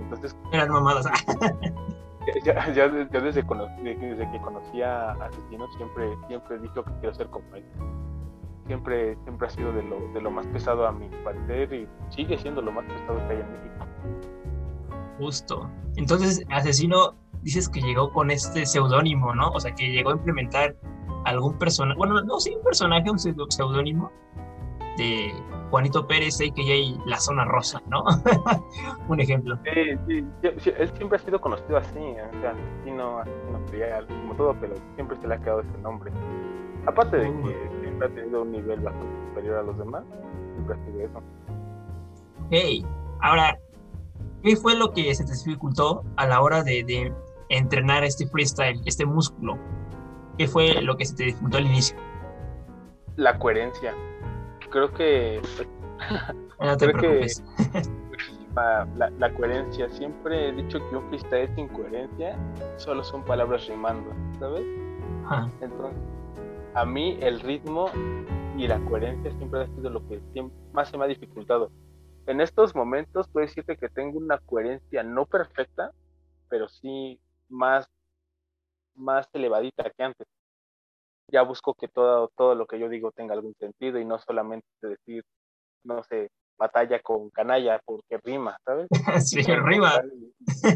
Entonces. 0.00 0.36
Eran 0.52 0.70
mamadas. 0.70 1.06
ya, 2.44 2.72
ya, 2.72 2.88
desde, 2.88 3.20
desde, 3.20 3.42
que 3.42 4.40
conocí 4.40 4.82
a 4.82 5.12
Asesino 5.12 5.66
siempre, 5.76 6.16
siempre 6.28 6.56
he 6.56 6.58
dicho 6.60 6.84
que 6.84 6.92
quiero 7.00 7.14
ser 7.14 7.26
como 7.28 7.44
él. 7.54 7.64
Siempre, 8.66 9.16
siempre 9.24 9.48
ha 9.48 9.50
sido 9.50 9.72
de 9.72 9.82
lo, 9.82 10.12
de 10.12 10.20
lo 10.20 10.30
más 10.30 10.46
pesado 10.48 10.86
a 10.86 10.92
mi 10.92 11.08
parecer 11.24 11.72
y 11.72 11.88
sigue 12.10 12.38
siendo 12.38 12.62
lo 12.62 12.70
más 12.70 12.84
pesado 12.84 13.18
que 13.26 13.34
hay 13.34 13.40
en 13.40 13.52
México. 13.52 13.86
Justo. 15.18 15.68
Entonces, 15.96 16.44
Asesino 16.50 17.14
dices 17.42 17.68
que 17.68 17.80
llegó 17.80 18.12
con 18.12 18.30
este 18.30 18.66
seudónimo, 18.66 19.34
¿no? 19.34 19.50
O 19.50 19.60
sea, 19.60 19.74
que 19.74 19.90
llegó 19.90 20.10
a 20.10 20.12
implementar 20.14 20.76
algún 21.24 21.58
personaje, 21.58 21.98
bueno, 21.98 22.20
no, 22.22 22.40
sí, 22.40 22.54
un 22.54 22.62
personaje, 22.62 23.10
un 23.10 23.18
seudónimo 23.18 24.10
de 24.96 25.32
Juanito 25.70 26.06
Pérez, 26.06 26.40
a.k.a. 26.40 27.08
La 27.08 27.18
Zona 27.18 27.44
Rosa, 27.44 27.80
¿no? 27.86 28.04
un 29.08 29.20
ejemplo. 29.20 29.58
Sí, 29.64 29.96
sí, 30.06 30.70
él 30.76 30.92
siempre 30.96 31.16
ha 31.16 31.20
sido 31.20 31.40
conocido 31.40 31.76
así, 31.76 31.98
o 31.98 32.40
sea, 32.40 32.50
así 32.80 32.90
no, 32.90 33.18
así 33.18 33.30
no 33.52 34.20
como 34.22 34.34
todo, 34.34 34.56
pero 34.60 34.74
siempre 34.94 35.16
se 35.18 35.28
le 35.28 35.34
ha 35.34 35.38
quedado 35.38 35.60
ese 35.60 35.78
nombre. 35.78 36.12
Aparte 36.86 37.18
de 37.18 37.26
que 37.26 37.70
siempre 37.82 38.06
ha 38.06 38.10
tenido 38.10 38.42
un 38.42 38.52
nivel 38.52 38.80
bastante 38.80 39.28
superior 39.28 39.58
a 39.58 39.62
los 39.62 39.78
demás, 39.78 40.04
siempre 40.54 40.74
ha 40.74 40.84
sido 40.86 41.00
eso. 41.00 41.22
Hey, 42.50 42.84
ahora, 43.20 43.58
¿qué 44.42 44.56
fue 44.56 44.76
lo 44.76 44.92
que 44.92 45.14
se 45.14 45.24
te 45.24 45.32
dificultó 45.32 46.02
a 46.16 46.26
la 46.26 46.40
hora 46.40 46.62
de 46.64 46.82
entrenar 47.50 48.04
este 48.04 48.26
freestyle, 48.26 48.80
este 48.86 49.04
músculo? 49.04 49.58
¿Qué 50.38 50.48
fue 50.48 50.80
lo 50.80 50.96
que 50.96 51.04
se 51.04 51.14
te 51.14 51.24
disputó 51.24 51.58
al 51.58 51.66
inicio? 51.66 51.96
La 53.16 53.38
coherencia. 53.38 53.94
Creo 54.70 54.92
que. 54.92 55.40
No 56.60 56.76
te 56.76 56.90
preocupes. 56.90 57.42
la, 59.18 59.34
coherencia. 59.34 59.88
Siempre 59.88 60.48
he 60.48 60.52
dicho 60.52 60.78
que 60.78 60.96
un 60.96 61.08
freestyle 61.08 61.54
sin 61.54 61.68
coherencia 61.68 62.38
solo 62.76 63.02
son 63.02 63.24
palabras 63.24 63.66
rimando, 63.66 64.12
¿sabes? 64.38 64.62
Entonces, 65.62 65.98
a 66.74 66.84
mí 66.84 67.16
el 67.20 67.40
ritmo 67.40 67.86
y 68.56 68.66
la 68.66 68.78
coherencia 68.80 69.32
siempre 69.38 69.62
ha 69.62 69.66
sido 69.68 69.90
lo 69.90 70.06
que 70.06 70.20
más 70.72 70.90
se 70.90 70.98
me 70.98 71.04
ha 71.04 71.08
dificultado. 71.08 71.70
En 72.26 72.40
estos 72.40 72.74
momentos 72.74 73.28
puedo 73.28 73.46
decirte 73.46 73.76
que 73.76 73.88
tengo 73.88 74.18
una 74.18 74.38
coherencia 74.38 75.02
no 75.02 75.24
perfecta, 75.26 75.92
pero 76.48 76.68
sí 76.68 77.18
más, 77.50 77.86
más 78.94 79.28
elevadita 79.32 79.90
que 79.90 80.02
antes. 80.02 80.26
Ya 81.28 81.42
busco 81.42 81.74
que 81.74 81.88
todo, 81.88 82.30
todo 82.36 82.54
lo 82.54 82.66
que 82.66 82.78
yo 82.78 82.88
digo 82.88 83.12
tenga 83.12 83.34
algún 83.34 83.54
sentido 83.54 83.98
y 83.98 84.04
no 84.04 84.18
solamente 84.18 84.66
decir, 84.80 85.22
no 85.84 86.02
sé, 86.02 86.30
batalla 86.56 87.00
con 87.00 87.30
canalla 87.30 87.80
porque 87.84 88.18
rima, 88.18 88.58
¿sabes? 88.64 88.88
sí, 89.26 89.42
rima. 89.42 90.02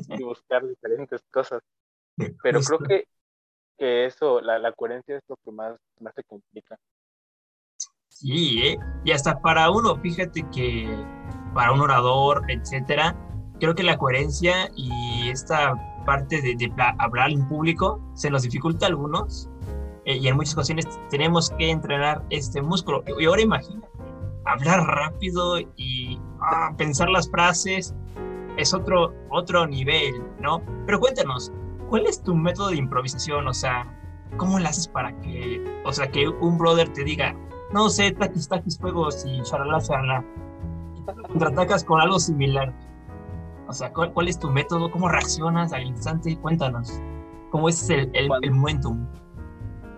Y, 0.08 0.22
buscar 0.22 0.66
diferentes 0.66 1.20
cosas. 1.30 1.62
Pero 2.42 2.60
creo 2.60 2.78
que, 2.78 3.04
que 3.76 4.06
eso, 4.06 4.40
la, 4.40 4.58
la, 4.58 4.72
coherencia 4.72 5.16
es 5.16 5.22
lo 5.28 5.36
que 5.36 5.50
más, 5.50 5.76
más 6.00 6.14
se 6.14 6.22
complica. 6.24 6.76
Sí, 8.08 8.62
¿eh? 8.62 8.78
y 9.04 9.10
hasta 9.10 9.40
para 9.40 9.70
uno, 9.70 9.96
fíjate 9.96 10.48
que 10.54 10.86
para 11.52 11.72
un 11.72 11.80
orador, 11.80 12.42
etcétera, 12.48 13.16
creo 13.58 13.74
que 13.74 13.82
la 13.82 13.98
coherencia 13.98 14.70
y 14.76 15.28
esta 15.30 15.74
parte 16.04 16.40
de, 16.40 16.73
hablar 16.99 17.30
en 17.30 17.46
público 17.49 18.00
se 18.14 18.30
nos 18.30 18.42
dificulta 18.42 18.87
a 18.87 18.88
algunos 18.90 19.50
eh, 20.04 20.16
y 20.16 20.28
en 20.28 20.37
muchas 20.37 20.54
ocasiones 20.54 20.88
tenemos 21.11 21.50
que 21.58 21.70
entrenar 21.70 22.23
este 22.30 22.61
músculo. 22.61 23.02
Y 23.18 23.25
ahora 23.25 23.42
imagina, 23.42 23.82
hablar 24.44 24.80
rápido 24.87 25.58
y 25.76 26.20
ah, 26.40 26.73
pensar 26.76 27.08
las 27.08 27.30
frases 27.30 27.94
es 28.56 28.75
otro, 28.75 29.12
otro 29.30 29.66
nivel, 29.66 30.14
¿no? 30.40 30.62
Pero 30.87 31.00
cuéntanos, 31.00 31.52
¿cuál 31.88 32.06
es 32.06 32.23
tu 32.23 32.34
método 32.34 32.68
de 32.68 32.76
improvisación? 32.76 33.49
O 33.49 33.54
sea, 33.54 33.87
¿cómo 34.37 34.58
lo 34.58 34.68
haces 34.68 34.88
para 34.88 35.18
que, 35.20 35.62
o 35.84 35.92
sea, 35.92 36.11
que 36.11 36.28
un 36.28 36.58
brother 36.58 36.88
te 36.90 37.04
diga, 37.04 37.34
no 37.73 37.88
sé, 37.88 38.12
taquis, 38.12 38.49
taquis, 38.49 38.78
fuegos 38.78 39.25
y 39.26 39.42
charla, 39.42 39.80
charla, 39.80 40.25
contraatacas 41.28 41.84
con 41.84 42.00
algo 42.00 42.18
similar? 42.18 42.73
O 43.66 43.73
sea, 43.73 43.92
¿cuál, 43.92 44.28
es 44.28 44.38
tu 44.38 44.50
método? 44.50 44.90
¿Cómo 44.90 45.09
reaccionas 45.09 45.73
al 45.73 45.85
instante? 45.85 46.37
Cuéntanos. 46.37 47.00
¿Cómo 47.50 47.68
es 47.68 47.88
el, 47.88 48.11
el, 48.12 48.28
momentum? 48.50 49.06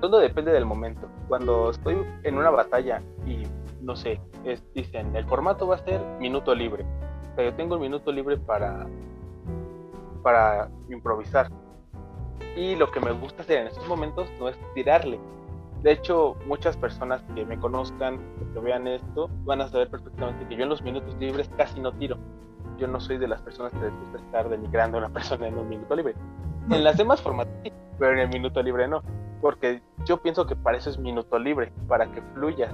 Todo 0.00 0.18
depende 0.18 0.52
del 0.52 0.64
momento. 0.64 1.08
Cuando 1.26 1.70
estoy 1.70 1.96
en 2.22 2.36
una 2.36 2.50
batalla 2.50 3.02
y, 3.26 3.42
no 3.80 3.96
sé, 3.96 4.20
dicen, 4.74 5.16
el 5.16 5.24
formato 5.24 5.66
va 5.66 5.76
a 5.76 5.78
ser 5.78 6.00
minuto 6.20 6.54
libre. 6.54 6.86
Pero 7.34 7.50
yo 7.50 7.56
tengo 7.56 7.74
el 7.74 7.80
minuto 7.80 8.12
libre 8.12 8.36
para, 8.36 8.86
para 10.22 10.68
improvisar. 10.88 11.50
Y 12.56 12.76
lo 12.76 12.90
que 12.90 13.00
me 13.00 13.10
gusta 13.10 13.42
hacer 13.42 13.58
en 13.62 13.66
estos 13.66 13.86
momentos 13.88 14.28
no 14.38 14.48
es 14.48 14.56
tirarle. 14.74 15.18
De 15.82 15.92
hecho, 15.92 16.36
muchas 16.46 16.76
personas 16.76 17.22
que 17.34 17.44
me 17.44 17.58
conozcan, 17.58 18.20
que 18.54 18.60
vean 18.60 18.86
esto, 18.86 19.28
van 19.44 19.60
a 19.60 19.68
saber 19.68 19.90
perfectamente 19.90 20.46
que 20.46 20.56
yo 20.56 20.62
en 20.62 20.68
los 20.68 20.82
minutos 20.82 21.16
libres 21.16 21.50
casi 21.56 21.80
no 21.80 21.92
tiro 21.92 22.16
yo 22.76 22.86
no 22.86 23.00
soy 23.00 23.18
de 23.18 23.28
las 23.28 23.42
personas 23.42 23.72
que 23.72 23.80
les 23.80 23.92
gusta 23.92 24.18
estar 24.18 24.48
denigrando 24.48 24.98
a 24.98 25.00
una 25.00 25.08
persona 25.12 25.48
en 25.48 25.58
un 25.58 25.68
minuto 25.68 25.94
libre. 25.96 26.14
En 26.70 26.82
las 26.82 26.96
demás 26.96 27.22
formas 27.22 27.46
pero 27.98 28.12
en 28.12 28.18
el 28.18 28.28
minuto 28.28 28.62
libre 28.62 28.88
no, 28.88 29.02
porque 29.40 29.80
yo 30.04 30.18
pienso 30.18 30.46
que 30.46 30.56
para 30.56 30.76
eso 30.76 30.90
es 30.90 30.98
minuto 30.98 31.38
libre, 31.38 31.72
para 31.88 32.10
que 32.10 32.20
fluya. 32.34 32.70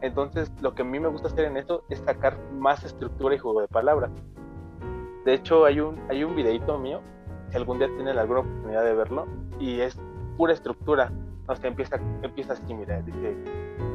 Entonces, 0.00 0.50
lo 0.60 0.74
que 0.74 0.82
a 0.82 0.84
mí 0.84 0.98
me 0.98 1.08
gusta 1.08 1.28
hacer 1.28 1.44
en 1.44 1.56
esto 1.56 1.84
es 1.88 1.98
sacar 2.00 2.38
más 2.52 2.84
estructura 2.84 3.34
y 3.34 3.38
juego 3.38 3.60
de 3.60 3.68
palabras. 3.68 4.10
De 5.24 5.34
hecho, 5.34 5.64
hay 5.64 5.80
un, 5.80 6.00
hay 6.08 6.24
un 6.24 6.34
videito 6.34 6.78
mío, 6.78 7.00
si 7.50 7.56
algún 7.56 7.78
día 7.78 7.88
tienen 7.88 8.18
alguna 8.18 8.40
oportunidad 8.40 8.84
de 8.84 8.94
verlo, 8.94 9.26
y 9.58 9.80
es 9.80 9.98
pura 10.36 10.52
estructura. 10.52 11.12
O 11.46 11.54
sea, 11.56 11.68
empieza, 11.68 12.00
empieza 12.22 12.54
así, 12.54 12.72
mira, 12.72 13.02
dice, 13.02 13.36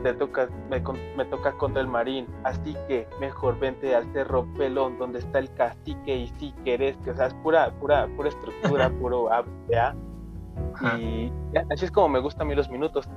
te 0.04 0.14
toca, 0.14 0.48
me, 0.70 0.82
me, 1.16 1.26
toca 1.26 1.52
contra 1.54 1.82
el 1.82 1.88
marín, 1.88 2.28
así 2.44 2.76
que 2.88 3.08
mejor 3.20 3.60
vente 3.60 3.96
al 3.96 4.12
cerro 4.14 4.46
pelón 4.54 4.98
donde 5.00 5.20
está 5.20 5.40
el 5.40 5.52
cacique 5.54 6.16
y 6.16 6.28
si 6.40 6.52
querés, 6.64 6.96
que 6.98 7.12
o 7.12 7.16
sea, 7.16 7.28
es 7.28 7.34
pura, 7.36 7.72
pura, 7.80 8.08
pura 8.16 8.30
estructura, 8.30 8.90
puro 9.00 9.32
A, 9.32 9.44
Y 11.00 11.32
así 11.72 11.86
es 11.86 11.92
como 11.92 12.10
me 12.10 12.20
gustan 12.20 12.48
a 12.48 12.50
mí 12.50 12.56
los 12.56 12.70
minutos, 12.70 13.10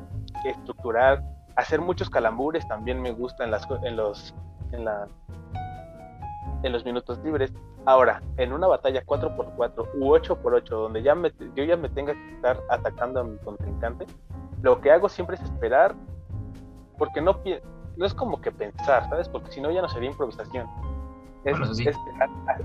estructurar, 0.44 1.22
hacer 1.56 1.80
muchos 1.80 2.08
calambures 2.08 2.66
también 2.68 3.02
me 3.02 3.12
gusta 3.12 3.44
en, 3.44 3.50
las, 3.50 3.66
en, 3.82 3.96
los, 3.96 4.34
en, 4.72 4.84
la, 4.84 5.08
en 6.62 6.72
los 6.72 6.84
minutos 6.84 7.18
libres. 7.24 7.52
Ahora, 7.84 8.22
en 8.36 8.52
una 8.52 8.66
batalla 8.66 9.04
4x4 9.04 9.88
u 9.94 10.14
8x8, 10.14 10.68
donde 10.68 11.02
ya 11.02 11.14
me, 11.14 11.32
yo 11.54 11.64
ya 11.64 11.76
me 11.76 11.88
tenga 11.88 12.12
que 12.12 12.34
estar 12.34 12.60
atacando 12.68 13.20
a 13.20 13.24
mi 13.24 13.36
contrincante, 13.38 14.06
lo 14.62 14.80
que 14.80 14.90
hago 14.90 15.08
siempre 15.08 15.36
es 15.36 15.42
esperar, 15.42 15.94
porque 16.98 17.20
no, 17.20 17.40
no 17.96 18.06
es 18.06 18.14
como 18.14 18.40
que 18.40 18.50
pensar, 18.50 19.08
¿sabes? 19.08 19.28
Porque 19.28 19.50
si 19.50 19.60
no 19.60 19.70
ya 19.70 19.82
no 19.82 19.88
sería 19.88 20.10
improvisación. 20.10 20.66
Es, 21.44 21.56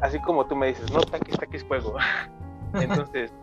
así 0.01 0.19
como 0.21 0.45
tú 0.45 0.55
me 0.55 0.67
dices, 0.67 0.91
no, 0.91 1.01
taquis, 1.01 1.37
taquis, 1.37 1.63
fuego. 1.63 1.95
Entonces, 2.73 3.33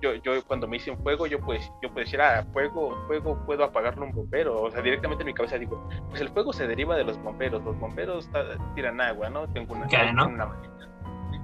yo, 0.00 0.14
yo 0.14 0.44
cuando 0.44 0.66
me 0.66 0.76
hice 0.76 0.90
un 0.90 0.98
fuego, 0.98 1.26
yo 1.26 1.40
pues, 1.40 1.62
yo 1.80 1.88
puedo 1.88 2.04
decir, 2.04 2.20
ah, 2.20 2.44
fuego, 2.52 2.96
fuego, 3.06 3.38
puedo 3.46 3.64
apagarlo 3.64 4.04
un 4.04 4.12
bombero. 4.12 4.62
O 4.62 4.70
sea, 4.70 4.82
directamente 4.82 5.22
en 5.22 5.26
mi 5.26 5.34
cabeza 5.34 5.58
digo, 5.58 5.88
pues 6.10 6.20
el 6.20 6.28
fuego 6.30 6.52
se 6.52 6.66
deriva 6.66 6.96
de 6.96 7.04
los 7.04 7.20
bomberos. 7.22 7.62
Los 7.64 7.78
bomberos 7.78 8.28
tiran 8.74 9.00
agua, 9.00 9.30
¿no? 9.30 9.48
Tengo 9.48 9.74
una, 9.74 9.86
una 10.26 10.52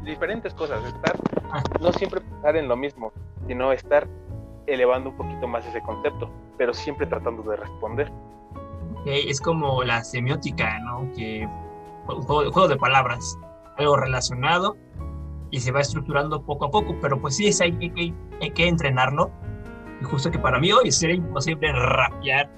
diferentes 0.04 0.54
cosas. 0.54 0.84
Estar, 0.84 1.16
ah. 1.52 1.62
no 1.80 1.92
siempre 1.92 2.20
pensar 2.20 2.56
en 2.56 2.68
lo 2.68 2.76
mismo, 2.76 3.12
sino 3.46 3.72
estar 3.72 4.06
elevando 4.66 5.10
un 5.10 5.16
poquito 5.16 5.48
más 5.48 5.66
ese 5.66 5.80
concepto, 5.82 6.30
pero 6.56 6.74
siempre 6.74 7.06
tratando 7.06 7.42
de 7.42 7.56
responder. 7.56 8.12
Es 9.08 9.40
como 9.40 9.82
la 9.84 10.04
semiótica, 10.04 10.78
¿no? 10.80 11.10
Que 11.12 11.48
un 12.08 12.22
juego, 12.22 12.68
de 12.68 12.76
palabras, 12.76 13.38
algo 13.76 13.96
relacionado 13.96 14.76
y 15.50 15.60
se 15.60 15.72
va 15.72 15.80
estructurando 15.80 16.42
poco 16.42 16.66
a 16.66 16.70
poco, 16.70 16.96
pero 17.00 17.20
pues 17.20 17.36
sí, 17.36 17.48
es, 17.48 17.60
hay, 17.60 17.72
que, 17.72 18.14
hay 18.40 18.50
que 18.50 18.68
entrenarlo. 18.68 19.30
Y 20.00 20.04
justo 20.04 20.30
que 20.30 20.38
para 20.38 20.58
mí 20.58 20.72
hoy 20.72 20.92
sería 20.92 21.16
imposible 21.16 21.72
rapear. 21.72 22.50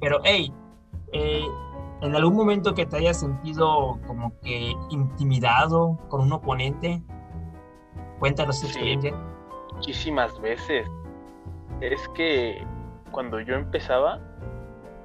Pero, 0.00 0.20
hey, 0.24 0.52
eh, 1.12 1.44
¿en 2.02 2.14
algún 2.14 2.36
momento 2.36 2.74
que 2.74 2.86
te 2.86 2.98
hayas 2.98 3.20
sentido 3.20 3.98
como 4.06 4.38
que 4.40 4.74
intimidado 4.90 5.98
con 6.08 6.20
un 6.20 6.32
oponente? 6.32 7.02
Cuéntanos 8.18 8.60
tu 8.60 8.66
experiencia. 8.66 9.14
Muchísimas 9.74 10.38
veces. 10.40 10.86
Es 11.80 12.08
que 12.14 12.64
cuando 13.10 13.40
yo 13.40 13.54
empezaba, 13.54 14.20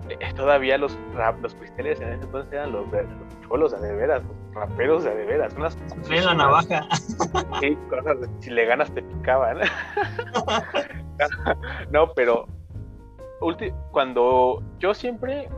eh, 0.09 0.33
todavía 0.35 0.77
los 0.77 0.97
rap, 1.13 1.41
los 1.41 1.55
cristales 1.55 1.99
en 2.01 2.09
ese 2.09 2.23
entonces 2.23 2.51
eran 2.53 2.71
los, 2.71 2.85
los 2.91 3.47
cholos 3.47 3.81
de 3.81 3.93
veras, 3.93 4.23
los 4.23 4.55
raperos 4.55 5.03
de 5.03 5.13
veras. 5.13 5.53
Unas, 5.55 5.77
la 6.09 6.33
navaja. 6.33 6.87
Cosas, 7.89 8.17
si 8.39 8.49
le 8.49 8.65
ganas 8.65 8.93
te 8.93 9.01
picaban. 9.01 9.59
no, 11.91 12.13
pero 12.13 12.47
cuando 13.91 14.63
yo 14.79 14.93
siempre 14.93 15.49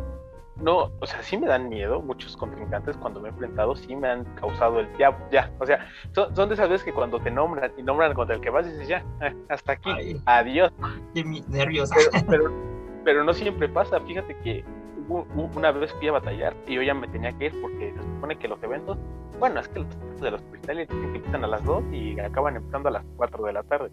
no, 0.57 0.91
o 0.99 1.05
sea, 1.05 1.21
sí 1.21 1.37
me 1.37 1.47
dan 1.47 1.67
miedo 1.67 2.01
muchos 2.01 2.37
contrincantes 2.37 2.95
cuando 2.97 3.19
me 3.19 3.27
he 3.27 3.31
enfrentado, 3.31 3.75
sí 3.75 3.95
me 3.95 4.07
han 4.07 4.23
causado 4.35 4.79
el 4.79 4.87
ya, 4.97 5.17
ya, 5.29 5.51
o 5.59 5.65
sea, 5.65 5.85
son, 6.13 6.47
de 6.47 6.53
esas 6.53 6.69
veces 6.69 6.85
que 6.85 6.93
cuando 6.93 7.19
te 7.19 7.29
nombran 7.29 7.73
y 7.77 7.83
nombran 7.83 8.13
contra 8.13 8.35
el 8.35 8.41
que 8.41 8.49
vas 8.49 8.65
dices 8.65 8.87
ya, 8.87 9.03
eh, 9.21 9.35
hasta 9.49 9.73
aquí, 9.73 10.21
adiós. 10.25 10.71
Qué 11.13 11.23
nervios. 11.49 11.89
Pero, 11.93 12.25
pero, 12.27 12.74
no 13.13 13.33
siempre 13.33 13.69
pasa, 13.69 13.99
fíjate 14.01 14.35
que 14.39 14.63
hubo 15.07 15.25
una 15.55 15.71
vez 15.71 15.93
fui 15.93 16.07
a 16.07 16.13
batallar 16.13 16.55
y 16.67 16.75
yo 16.75 16.81
ya 16.81 16.93
me 16.93 17.07
tenía 17.07 17.31
que 17.37 17.45
ir 17.45 17.61
porque 17.61 17.93
se 17.93 18.01
supone 18.01 18.37
que 18.37 18.47
los 18.47 18.61
eventos, 18.63 18.97
bueno, 19.39 19.59
es 19.59 19.67
que 19.67 19.79
los 19.79 19.95
eventos 19.95 20.21
de 20.21 20.31
los 20.31 20.41
cristales 20.43 20.89
empiezan 20.89 21.43
a 21.43 21.47
las 21.47 21.63
2 21.63 21.83
y 21.91 22.19
acaban 22.19 22.55
empezando 22.55 22.89
a 22.89 22.93
las 22.93 23.05
4 23.17 23.45
de 23.45 23.53
la 23.53 23.63
tarde. 23.63 23.91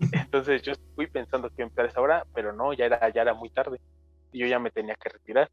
Entonces 0.12 0.62
yo 0.62 0.74
fui 0.94 1.06
pensando 1.06 1.50
que 1.50 1.62
empezar 1.62 1.86
esa 1.86 2.00
hora, 2.00 2.26
pero 2.34 2.52
no, 2.52 2.72
ya 2.72 2.86
era, 2.86 3.08
ya 3.10 3.22
era 3.22 3.34
muy 3.34 3.50
tarde 3.50 3.80
y 4.32 4.40
yo 4.40 4.46
ya 4.46 4.58
me 4.58 4.70
tenía 4.70 4.94
que 4.96 5.08
retirar. 5.08 5.50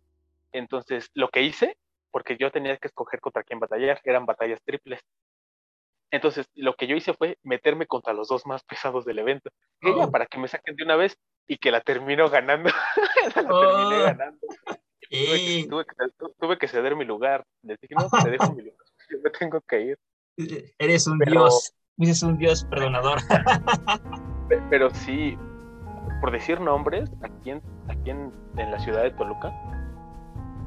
Entonces, 0.52 1.10
lo 1.14 1.30
que 1.30 1.44
hice, 1.44 1.78
porque 2.12 2.38
yo 2.38 2.52
tenía 2.52 2.78
que 2.78 2.88
escoger 2.88 3.20
contra 3.20 3.44
quién 3.44 3.60
batallar, 3.60 4.02
eran 4.04 4.26
batallas 4.26 4.62
triples. 4.64 5.00
Entonces, 6.12 6.48
lo 6.56 6.74
que 6.74 6.88
yo 6.88 6.96
hice 6.96 7.14
fue 7.14 7.38
meterme 7.44 7.86
contra 7.86 8.14
los 8.14 8.30
dos 8.30 8.48
más 8.48 8.64
pesados 8.64 9.06
del 9.06 9.20
evento. 9.20 9.52
Oh. 9.84 10.10
para 10.10 10.26
que 10.26 10.40
me 10.40 10.48
saquen 10.48 10.76
de 10.76 10.84
una 10.84 10.96
vez 10.96 11.18
y 11.50 11.58
que 11.58 11.72
la 11.72 11.82
termino 11.82 12.30
ganando. 12.30 12.70
la 13.26 13.32
terminé 13.34 13.56
oh. 13.56 14.04
ganando. 14.04 14.38
Tuve, 16.40 16.58
que, 16.58 16.68
ceder 16.68 16.96
mi 16.96 17.04
lugar. 17.04 17.44
Les 17.64 17.80
dije, 17.82 17.96
no, 17.96 18.08
te 18.08 18.30
dejo 18.30 18.54
mi 18.54 18.62
lugar. 18.62 18.86
Yo 19.10 19.18
me 19.24 19.32
tengo 19.32 19.60
que 19.62 19.82
ir. 19.82 20.00
Eres 20.78 21.08
un 21.08 21.18
dios. 21.20 21.74
Eres 21.98 22.24
un 22.24 22.38
dios 22.38 22.64
perdonador. 22.66 23.20
pero 24.70 24.90
sí, 24.92 25.36
por 26.22 26.32
decir 26.32 26.62
nombres, 26.62 27.10
aquí 27.24 27.50
en, 27.50 27.62
aquí 27.90 28.12
en 28.12 28.32
la 28.56 28.80
ciudad 28.80 29.04
de 29.04 29.12
Toluca, 29.12 29.52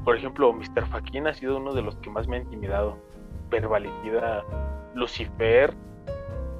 por 0.03 0.17
ejemplo, 0.17 0.51
Mr. 0.51 0.85
Faquín 0.89 1.27
ha 1.27 1.33
sido 1.33 1.57
uno 1.57 1.73
de 1.73 1.81
los 1.81 1.95
que 1.97 2.09
más 2.09 2.27
me 2.27 2.37
ha 2.37 2.39
intimidado. 2.41 2.97
Verbalicida, 3.49 4.43
Lucifer, 4.95 5.73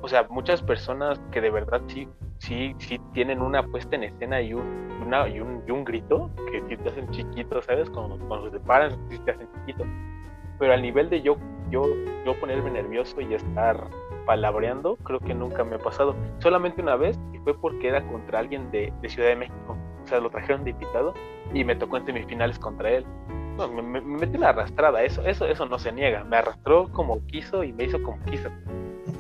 o 0.02 0.08
sea, 0.08 0.28
muchas 0.30 0.62
personas 0.62 1.20
que 1.32 1.42
de 1.42 1.50
verdad 1.50 1.82
sí, 1.88 2.08
sí, 2.44 2.76
sí 2.78 3.00
tienen 3.14 3.42
una 3.42 3.64
puesta 3.64 3.96
en 3.96 4.04
escena 4.04 4.42
y 4.42 4.54
un, 4.54 4.64
y 5.34 5.40
un, 5.40 5.64
y 5.66 5.72
un 5.72 5.84
grito 5.84 6.30
que 6.52 6.62
sí 6.68 6.78
te 6.78 6.90
hacen 6.90 7.10
chiquito, 7.10 7.62
¿sabes? 7.62 7.90
Cuando, 7.90 8.18
cuando 8.28 8.52
se 8.52 8.60
paran, 8.60 8.92
sí 9.10 9.18
te 9.20 9.32
hacen 9.32 9.48
chiquito. 9.54 9.86
Pero 10.60 10.74
al 10.74 10.82
nivel 10.82 11.10
de 11.10 11.22
yo, 11.22 11.38
yo, 11.70 11.84
yo 12.26 12.40
ponerme 12.40 12.72
nervioso 12.72 13.20
y 13.22 13.34
estar 13.34 13.88
palabreando, 14.26 14.98
creo 14.98 15.20
que 15.20 15.34
nunca 15.34 15.64
me 15.64 15.76
ha 15.76 15.80
pasado. 15.80 16.16
Solamente 16.40 16.82
una 16.82 16.96
vez, 16.96 17.20
y 17.34 17.40
fue 17.40 17.58
porque 17.58 17.88
era 17.88 18.06
contra 18.08 18.40
alguien 18.40 18.70
de, 18.72 18.94
de 19.02 19.10
Ciudad 19.10 19.30
de 19.30 19.36
México. 19.38 19.78
O 20.04 20.08
sea, 20.08 20.20
lo 20.20 20.30
trajeron 20.30 20.66
de 20.66 20.72
invitado 20.72 21.14
y 21.54 21.64
me 21.64 21.76
tocó 21.76 21.98
en 21.98 22.06
semifinales 22.06 22.60
contra 22.60 22.92
él. 22.92 23.06
No, 23.58 23.72
me, 23.72 23.82
me, 23.82 24.02
metí 24.02 24.36
una 24.36 24.50
arrastrada, 24.50 25.04
eso, 25.04 25.22
eso, 25.26 25.46
eso 25.46 25.66
no 25.66 25.80
se 25.80 25.92
niega. 25.92 26.24
Me 26.26 26.38
arrastró 26.38 26.92
como 26.92 27.26
quiso 27.28 27.64
y 27.64 27.72
me 27.72 27.86
hizo 27.86 28.02
como 28.04 28.22
quiso. 28.26 28.50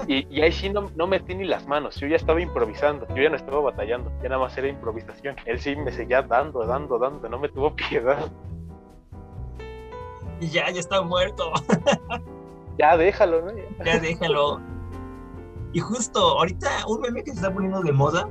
Y, 0.08 0.28
y 0.30 0.42
ahí 0.42 0.52
sí 0.52 0.70
no, 0.70 0.90
no, 0.96 1.08
metí 1.08 1.36
ni 1.36 1.46
las 1.46 1.68
manos, 1.68 1.96
yo 1.98 2.08
ya 2.08 2.16
estaba 2.16 2.42
improvisando, 2.42 3.08
yo 3.10 3.24
ya 3.24 3.30
no 3.30 3.36
estaba 3.36 3.62
batallando, 3.62 4.12
ya 4.22 4.30
nada 4.30 4.42
más 4.42 4.58
era 4.58 4.68
improvisación. 4.68 5.36
Él 5.46 5.60
sí 5.60 5.76
me 5.76 5.92
seguía 5.92 6.22
dando, 6.22 6.66
dando, 6.66 6.98
dando, 6.98 7.30
no 7.30 7.40
me 7.40 7.50
tuvo 7.50 7.76
piedad. 7.76 8.32
Y 10.40 10.48
ya, 10.50 10.70
ya 10.72 10.80
está 10.80 11.02
muerto. 11.02 11.52
ya 12.78 12.98
déjalo, 12.98 13.42
¿no? 13.44 13.52
Ya. 13.86 14.00
déjalo. 14.00 14.60
Y 15.72 15.80
justo 15.80 16.20
ahorita 16.20 16.70
un 16.88 17.02
meme 17.02 17.24
que 17.24 17.32
se 17.32 17.38
está 17.38 17.54
poniendo 17.54 17.82
de 17.82 17.92
moda, 17.92 18.28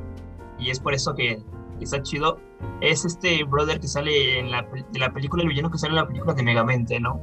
y 0.59 0.70
es 0.70 0.79
por 0.79 0.94
eso 0.94 1.14
que 1.14 1.42
está 1.81 2.03
chido, 2.03 2.38
es 2.81 3.05
este 3.05 3.44
brother 3.44 3.81
que 3.81 3.88
sale 3.88 4.38
en 4.38 4.51
la, 4.51 4.62
de 4.62 4.98
la 4.98 5.12
película, 5.12 5.42
el 5.42 5.48
villano 5.48 5.70
que 5.70 5.79
sale 5.79 5.92
en 5.92 5.96
la 5.96 6.07
película 6.07 6.35
de 6.35 6.42
Megamente, 6.42 7.01
¿no? 7.01 7.20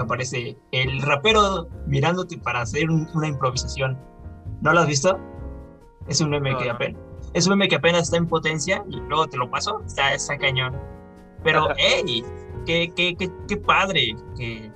Que 0.00 0.04
aparece 0.04 0.56
el 0.72 1.02
rapero 1.02 1.68
mirándote 1.86 2.38
para 2.38 2.62
hacer 2.62 2.88
una 2.88 3.28
improvisación. 3.28 3.98
¿No 4.62 4.72
lo 4.72 4.80
has 4.80 4.86
visto? 4.86 5.18
Es 6.08 6.22
un 6.22 6.30
meme 6.30 6.56
que 6.56 6.70
apenas, 6.70 6.98
es 7.34 7.46
un 7.46 7.50
meme 7.50 7.68
que 7.68 7.76
apenas 7.76 8.04
está 8.04 8.16
en 8.16 8.26
potencia 8.26 8.82
y 8.88 8.96
luego 8.96 9.26
te 9.28 9.36
lo 9.36 9.50
paso, 9.50 9.82
está, 9.84 10.14
está 10.14 10.38
cañón. 10.38 10.74
Pero, 11.44 11.68
hey, 11.76 12.24
qué, 12.64 12.90
qué, 12.96 13.14
qué, 13.14 13.30
qué 13.46 13.56
padre 13.58 14.16
que, 14.38 14.72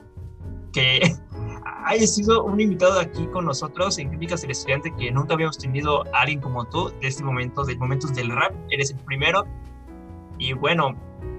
que 0.74 1.16
hayas 1.87 2.14
sido 2.14 2.44
un 2.44 2.60
invitado 2.60 3.00
aquí 3.00 3.26
con 3.28 3.46
nosotros 3.46 3.96
en 3.96 4.10
Críticas 4.10 4.42
del 4.42 4.50
Estudiante 4.50 4.92
que 4.98 5.10
nunca 5.10 5.32
habíamos 5.32 5.56
tenido 5.56 6.04
a 6.14 6.20
alguien 6.20 6.42
como 6.42 6.66
tú 6.66 6.92
de 7.00 7.08
este 7.08 7.24
momento, 7.24 7.64
de 7.64 7.76
momentos 7.76 8.12
del 8.14 8.30
rap. 8.30 8.52
Eres 8.68 8.90
el 8.90 8.98
primero. 9.00 9.46
Y 10.38 10.52
bueno, 10.52 10.94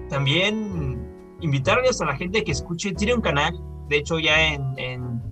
también 0.08 1.06
invitarles 1.40 2.00
a 2.00 2.06
la 2.06 2.16
gente 2.16 2.42
que 2.42 2.50
escuche, 2.50 2.92
tiene 2.94 3.14
un 3.14 3.20
canal, 3.20 3.56
de 3.88 3.96
hecho 3.98 4.18
ya 4.18 4.54
en, 4.54 5.22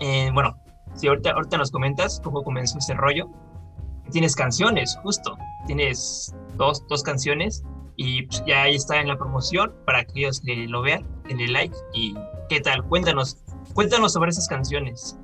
en, 0.00 0.34
bueno, 0.34 0.56
si 0.94 1.08
ahorita, 1.08 1.32
ahorita 1.32 1.58
nos 1.58 1.70
comentas 1.70 2.20
cómo 2.22 2.42
comenzó 2.42 2.78
este 2.78 2.94
rollo, 2.94 3.28
tienes 4.10 4.36
canciones, 4.36 4.98
justo, 5.02 5.36
tienes 5.66 6.34
dos, 6.56 6.86
dos 6.88 7.02
canciones 7.02 7.64
y 7.96 8.22
pues, 8.26 8.44
ya 8.46 8.62
ahí 8.62 8.74
está 8.74 9.00
en 9.00 9.08
la 9.08 9.16
promoción 9.16 9.74
para 9.86 10.04
que 10.04 10.20
ellos 10.20 10.42
lo 10.44 10.82
vean, 10.82 11.06
denle 11.24 11.48
like 11.48 11.76
y 11.92 12.14
qué 12.48 12.60
tal, 12.60 12.84
cuéntanos, 12.84 13.38
cuéntanos 13.74 14.12
sobre 14.12 14.30
esas 14.30 14.48
canciones. 14.48 15.18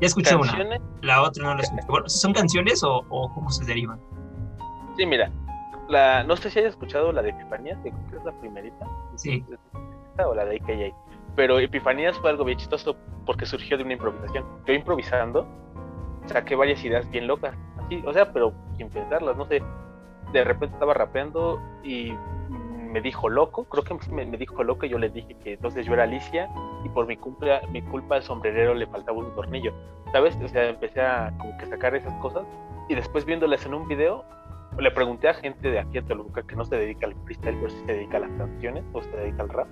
Ya 0.00 0.06
escuché 0.06 0.34
una, 0.34 0.80
la 1.02 1.22
otra 1.22 1.44
no 1.44 1.54
la 1.54 1.62
escuché. 1.62 1.86
Bueno, 1.86 2.08
¿son 2.08 2.32
canciones 2.32 2.82
o, 2.82 3.04
o 3.08 3.32
cómo 3.34 3.50
se 3.50 3.64
derivan? 3.64 4.00
Sí, 4.96 5.06
mira, 5.06 5.30
no 6.26 6.36
sé 6.36 6.50
si 6.50 6.58
hayas 6.58 6.72
escuchado 6.72 7.12
la 7.12 7.22
de 7.22 7.30
Epifanías, 7.30 7.78
que 7.82 7.88
es 7.88 8.24
la 8.24 8.32
primerita. 8.40 8.86
Sí. 9.16 9.44
O 10.18 10.34
la 10.34 10.44
de 10.44 10.56
AKJ. 10.56 10.94
Pero 11.36 11.58
Epifanías 11.58 12.18
fue 12.18 12.30
algo 12.30 12.44
bien 12.44 12.58
chistoso 12.58 12.96
porque 13.24 13.46
surgió 13.46 13.76
de 13.76 13.84
una 13.84 13.94
improvisación. 13.94 14.44
Yo 14.66 14.74
improvisando 14.74 15.46
saqué 16.26 16.54
varias 16.54 16.84
ideas 16.84 17.08
bien 17.10 17.26
locas. 17.26 17.54
Así, 17.78 18.02
o 18.06 18.12
sea, 18.12 18.32
pero 18.32 18.52
sin 18.76 18.88
pensarlas, 18.90 19.36
no 19.36 19.46
sé. 19.46 19.62
De 20.32 20.44
repente 20.44 20.74
estaba 20.74 20.94
rapeando 20.94 21.60
y 21.82 22.12
me 22.92 23.00
dijo 23.00 23.28
loco, 23.28 23.64
creo 23.64 23.84
que 23.84 24.12
me, 24.12 24.24
dijo 24.36 24.62
loco 24.62 24.84
y 24.84 24.90
yo 24.90 24.98
le 24.98 25.08
dije 25.08 25.34
que 25.42 25.54
entonces 25.54 25.86
yo 25.86 25.94
era 25.94 26.02
Alicia 26.02 26.50
y 26.84 26.90
por 26.90 27.06
mi 27.06 27.16
culpa, 27.16 27.60
mi 27.70 27.80
culpa 27.80 28.16
al 28.16 28.22
sombrerero 28.22 28.74
le 28.74 28.86
faltaba 28.86 29.18
un 29.18 29.34
tornillo, 29.34 29.72
¿sabes? 30.12 30.36
O 30.44 30.48
sea, 30.48 30.68
empecé 30.68 31.00
a 31.00 31.32
sacar 31.70 31.94
esas 31.94 32.12
cosas 32.20 32.44
y 32.90 32.94
después 32.94 33.24
viéndolas 33.24 33.64
en 33.64 33.72
un 33.72 33.88
video 33.88 34.24
le 34.78 34.90
pregunté 34.90 35.28
a 35.28 35.34
gente 35.34 35.70
de 35.70 35.78
aquí 35.78 35.98
a 35.98 36.02
Toluca 36.02 36.42
que 36.42 36.56
no 36.56 36.64
se 36.64 36.76
dedica 36.76 37.06
al 37.06 37.14
freestyle, 37.24 37.56
pero 37.56 37.70
sí 37.70 37.82
se 37.86 37.92
dedica 37.92 38.16
a 38.16 38.20
las 38.20 38.30
canciones 38.32 38.84
o 38.92 39.02
se 39.02 39.10
dedica 39.10 39.42
al 39.42 39.48
rap. 39.50 39.68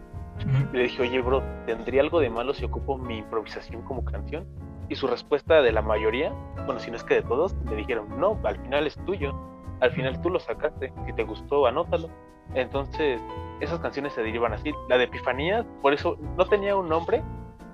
Le 0.72 0.82
dije, 0.84 1.02
oye, 1.02 1.20
bro, 1.20 1.42
¿tendría 1.66 2.02
algo 2.02 2.20
de 2.20 2.30
malo 2.30 2.54
si 2.54 2.64
ocupo 2.64 2.96
mi 2.98 3.18
improvisación 3.18 3.82
como 3.82 4.04
canción? 4.04 4.46
Y 4.88 4.96
su 4.96 5.06
respuesta 5.06 5.62
de 5.62 5.72
la 5.72 5.82
mayoría, 5.82 6.32
bueno, 6.66 6.80
si 6.80 6.90
no 6.90 6.96
es 6.96 7.04
que 7.04 7.14
de 7.14 7.22
todos, 7.22 7.54
me 7.64 7.76
dijeron, 7.76 8.08
no, 8.18 8.38
al 8.44 8.56
final 8.58 8.86
es 8.86 8.96
tuyo. 9.04 9.34
al 9.80 9.92
final 9.92 10.20
tú 10.20 10.30
lo 10.30 10.40
sacaste, 10.40 10.92
si 11.06 11.12
te 11.12 11.24
gustó, 11.24 11.66
anótalo. 11.66 12.10
Entonces, 12.54 13.20
esas 13.60 13.78
canciones 13.78 14.12
se 14.12 14.22
derivan 14.22 14.52
así. 14.52 14.72
La 14.88 14.98
de 14.98 15.04
Epifanías, 15.04 15.64
por 15.80 15.92
eso 15.92 16.18
no 16.36 16.44
tenía 16.46 16.76
un 16.76 16.88
nombre, 16.88 17.22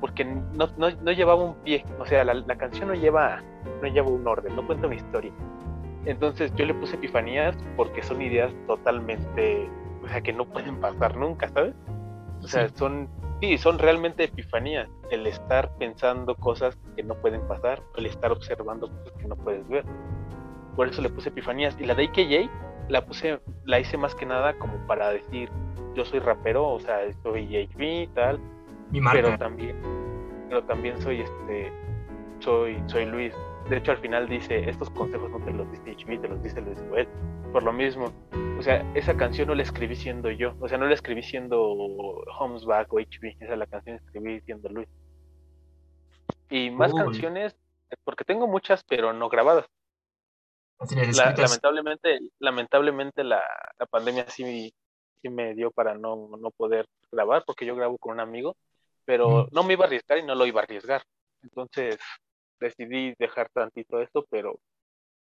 porque 0.00 0.24
no, 0.24 0.68
no, 0.76 0.90
no 0.90 1.12
llevaba 1.12 1.42
un 1.42 1.54
pie, 1.62 1.84
o 1.98 2.04
sea, 2.04 2.24
la, 2.24 2.34
la, 2.34 2.56
canción 2.56 2.88
no 2.88 2.94
lleva, 2.94 3.42
no 3.80 3.88
lleva 3.88 4.08
un 4.08 4.26
orden, 4.26 4.54
no 4.54 4.66
cuenta 4.66 4.86
una 4.86 4.96
historia. 4.96 5.32
Entonces 6.04 6.54
yo 6.54 6.64
le 6.66 6.74
puse 6.74 6.96
epifanías 6.96 7.56
porque 7.76 8.02
son 8.02 8.22
ideas 8.22 8.54
totalmente, 8.66 9.68
o 10.04 10.08
sea, 10.08 10.20
que 10.20 10.32
no 10.32 10.46
pueden 10.46 10.80
pasar 10.80 11.16
nunca, 11.16 11.48
¿sabes? 11.48 11.74
O 12.42 12.48
sea, 12.48 12.68
son, 12.70 13.08
sí, 13.40 13.58
son 13.58 13.78
realmente 13.78 14.24
epifanías, 14.24 14.88
el 15.10 15.26
estar 15.26 15.70
pensando 15.78 16.34
cosas 16.34 16.76
que 16.96 17.02
no 17.02 17.14
pueden 17.16 17.46
pasar, 17.48 17.82
el 17.96 18.06
estar 18.06 18.30
observando 18.32 18.88
cosas 18.88 19.12
que 19.18 19.26
no 19.26 19.36
puedes 19.36 19.66
ver. 19.68 19.84
Por 20.76 20.88
eso 20.88 21.02
le 21.02 21.08
puse 21.08 21.30
epifanías. 21.30 21.76
Y 21.80 21.84
la 21.84 21.94
de 21.94 22.04
IKJ 22.04 22.50
la 22.88 23.04
puse, 23.04 23.40
la 23.64 23.80
hice 23.80 23.96
más 23.96 24.14
que 24.14 24.26
nada 24.26 24.54
como 24.58 24.74
para 24.86 25.10
decir, 25.10 25.50
yo 25.94 26.04
soy 26.04 26.20
rapero, 26.20 26.68
o 26.68 26.80
sea, 26.80 26.98
soy 27.22 27.46
JB 27.46 27.80
y 27.80 28.06
tal, 28.08 28.38
Mi 28.90 29.00
marca. 29.00 29.22
pero 29.22 29.38
también, 29.38 29.76
pero 30.48 30.62
también 30.64 31.00
soy 31.00 31.22
este, 31.22 31.72
soy, 32.40 32.82
soy 32.86 33.06
Luis. 33.06 33.34
De 33.68 33.78
hecho, 33.78 33.90
al 33.90 33.98
final 33.98 34.28
dice, 34.28 34.68
estos 34.70 34.90
consejos 34.90 35.28
no 35.30 35.44
te 35.44 35.50
los 35.50 35.68
dice 35.72 35.90
HB, 35.90 36.20
te 36.20 36.28
los 36.28 36.40
dice 36.42 36.60
Luis 36.60 36.78
Joel. 36.88 37.08
Por 37.52 37.64
lo 37.64 37.72
mismo, 37.72 38.12
o 38.58 38.62
sea, 38.62 38.76
esa 38.94 39.16
canción 39.16 39.48
no 39.48 39.56
la 39.56 39.62
escribí 39.62 39.96
siendo 39.96 40.30
yo, 40.30 40.54
o 40.60 40.68
sea, 40.68 40.78
no 40.78 40.86
la 40.86 40.94
escribí 40.94 41.22
siendo 41.22 41.60
Homesback 42.38 42.92
o 42.92 43.00
HB, 43.00 43.36
esa 43.40 43.56
la 43.56 43.66
canción 43.66 43.96
la 43.96 44.02
escribí 44.02 44.40
siendo 44.42 44.68
Luis. 44.68 44.88
Y 46.48 46.70
más 46.70 46.92
Uy. 46.92 46.98
canciones, 46.98 47.56
porque 48.04 48.24
tengo 48.24 48.46
muchas, 48.46 48.84
pero 48.84 49.12
no 49.12 49.28
grabadas. 49.28 49.66
La- 51.14 51.34
lamentablemente, 51.36 52.20
lamentablemente 52.38 53.24
la, 53.24 53.42
la 53.78 53.86
pandemia 53.86 54.28
sí, 54.28 54.72
sí 55.20 55.28
me 55.28 55.54
dio 55.54 55.72
para 55.72 55.94
no, 55.94 56.30
no 56.38 56.50
poder 56.52 56.86
grabar, 57.10 57.42
porque 57.44 57.66
yo 57.66 57.74
grabo 57.74 57.98
con 57.98 58.12
un 58.12 58.20
amigo, 58.20 58.54
pero 59.04 59.48
no 59.50 59.64
me 59.64 59.72
iba 59.72 59.84
a 59.84 59.86
arriesgar 59.88 60.18
y 60.18 60.22
no 60.22 60.36
lo 60.36 60.46
iba 60.46 60.60
a 60.60 60.64
arriesgar. 60.64 61.02
Entonces 61.42 61.98
decidí 62.60 63.14
dejar 63.18 63.48
tantito 63.52 64.00
esto, 64.00 64.24
pero 64.30 64.58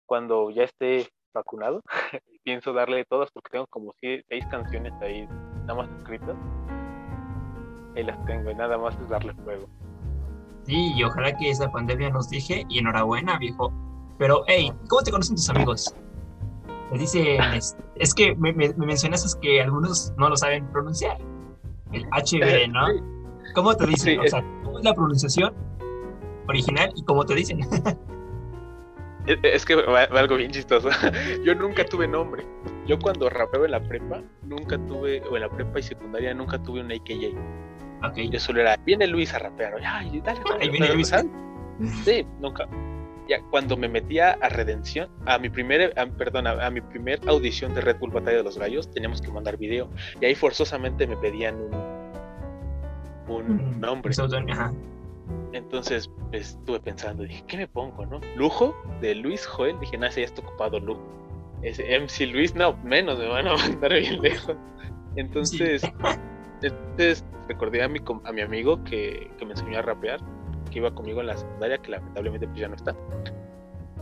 cuando 0.07 0.51
ya 0.51 0.65
esté 0.65 1.09
vacunado, 1.35 1.83
pienso 2.45 2.73
darle 2.73 3.05
todas, 3.05 3.31
porque 3.33 3.51
tengo 3.51 3.67
como 3.69 3.93
sie- 4.03 4.23
seis 4.29 4.45
canciones 4.51 4.93
ahí 5.01 5.27
nada 5.67 5.75
más 5.75 5.91
escritas. 5.99 6.37
Ahí 7.97 8.03
las 8.03 8.25
tengo 8.27 8.51
y 8.51 8.55
nada 8.55 8.77
más 8.77 8.99
es 9.01 9.09
darle 9.09 9.33
fuego. 9.35 9.69
Sí, 10.65 10.93
y 10.95 11.03
ojalá 11.05 11.37
que 11.37 11.51
esa 11.51 11.71
pandemia 11.71 12.11
nos 12.11 12.29
deje. 12.31 12.65
Y 12.69 12.79
enhorabuena, 12.79 13.39
viejo. 13.39 13.73
Pero, 14.19 14.43
hey, 14.47 14.73
¿cómo 14.89 15.03
te 15.03 15.11
conocen 15.11 15.37
tus 15.37 15.49
amigos? 15.51 15.95
Te 16.91 16.99
dicen, 16.99 17.41
es, 17.55 17.77
es 17.97 18.15
que 18.15 18.35
me, 18.37 18.53
me, 18.53 18.73
me 18.75 18.87
mencionaste 18.87 19.39
que 19.41 19.63
algunos 19.63 20.13
no 20.17 20.29
lo 20.29 20.37
saben 20.37 20.67
pronunciar. 20.73 21.19
El 21.93 22.05
HB, 22.07 22.69
¿no? 22.73 22.87
Sí. 22.89 23.03
¿Cómo 23.55 23.75
te 23.77 23.87
dicen? 23.87 24.15
Sí, 24.15 24.27
o 24.27 24.29
sea, 24.29 24.43
¿cómo 24.65 24.79
es 24.79 24.85
la 24.85 24.95
pronunciación 24.95 25.55
original 26.49 26.91
y 26.95 27.05
cómo 27.05 27.25
te 27.25 27.35
dicen? 27.35 27.61
Es, 29.27 29.65
que 29.65 29.75
va, 29.75 30.07
va 30.07 30.21
algo 30.21 30.37
bien 30.37 30.51
chistoso. 30.51 30.91
Yo 31.45 31.55
nunca 31.55 31.83
tuve 31.87 32.07
nombre. 32.07 32.45
Yo 32.87 32.99
cuando 32.99 33.31
rapeaba 33.31 33.65
en 33.65 33.71
la 33.71 33.81
prepa, 33.83 34.23
nunca 34.43 34.77
tuve, 34.77 35.23
o 35.31 35.37
en 35.37 35.41
la 35.41 35.49
prepa 35.49 35.79
y 35.79 35.83
secundaria, 35.83 36.35
nunca 36.35 36.63
tuve 36.63 36.83
un 36.83 36.93
AKJ. 36.93 37.35
ok. 38.07 38.17
Yo 38.31 38.39
solo 38.39 38.61
era, 38.61 38.77
viene 38.85 39.07
Luis 39.07 39.33
a 39.33 39.39
rapear. 39.39 39.77
Ay, 39.83 40.21
dale, 40.23 40.41
dale, 40.47 40.65
Ahí 40.65 40.69
viene 40.69 40.93
Luis. 40.93 41.09
¿sabes? 41.09 41.25
Sí, 42.05 42.27
nunca. 42.39 42.69
Ya, 43.27 43.41
cuando 43.51 43.79
me 43.79 43.89
metía 43.89 44.33
a 44.43 44.51
Redención, 44.51 45.09
a 45.25 45.39
mi 45.39 45.49
primer, 45.49 45.99
a- 45.99 46.05
perdón, 46.05 46.47
a, 46.47 46.67
a 46.67 46.71
mi 46.71 46.83
primer 46.83 47.19
audición 47.27 47.75
de 47.75 47.81
Red 47.81 47.97
Bull 48.01 48.11
Batalla 48.11 48.37
de 48.37 48.43
los 48.43 48.59
Gallos, 48.59 48.91
teníamos 48.91 49.23
que 49.23 49.33
mandar 49.33 49.57
video. 49.57 49.89
Y 50.21 50.27
ahí 50.27 50.35
forzosamente 50.35 51.07
me 51.07 51.17
pedían 51.17 51.57
un, 53.29 53.51
un 53.51 53.81
nombre. 53.81 54.11
Un 54.11 54.15
pseudónimo, 54.15 54.53
ajá. 54.53 54.71
Entonces 55.55 56.11
pues, 56.31 56.51
estuve 56.51 56.81
pensando, 56.81 57.23
dije, 57.23 57.45
¿qué 57.47 57.57
me 57.57 57.69
pongo, 57.69 58.05
no? 58.05 58.21
Lujo 58.37 58.75
de 59.01 59.15
Luis 59.15 59.47
Joel, 59.47 59.79
dije, 59.79 59.97
no, 59.97 60.07
ese 60.07 60.21
ya 60.21 60.27
está 60.27 60.43
ocupado 60.43 60.81
Lujo. 60.81 61.01
Ese 61.63 61.85
MC 61.99 62.27
Luis, 62.27 62.55
no, 62.57 62.77
menos, 62.79 63.19
me 63.21 63.29
van 63.29 63.47
a 63.47 63.57
mandar 63.57 63.93
bien 63.93 64.21
lejos. 64.21 64.57
Entonces, 65.15 65.83
entonces 66.61 67.25
recordé 67.49 67.85
a 67.85 67.89
mi, 67.89 68.01
a 68.25 68.33
mi 68.33 68.41
amigo 68.41 68.83
que, 68.83 69.31
que 69.39 69.45
me 69.47 69.53
enseñó 69.53 69.79
a 69.79 69.83
rapear, 69.83 70.19
que 70.73 70.81
iba 70.81 70.93
conmigo 70.93 71.21
en 71.21 71.29
la 71.29 71.37
secundaria, 71.37 71.79
que 71.79 71.93
lamentablemente 71.93 72.49
pues 72.49 72.59
ya 72.59 72.69
no 72.69 72.75
está. 72.75 72.97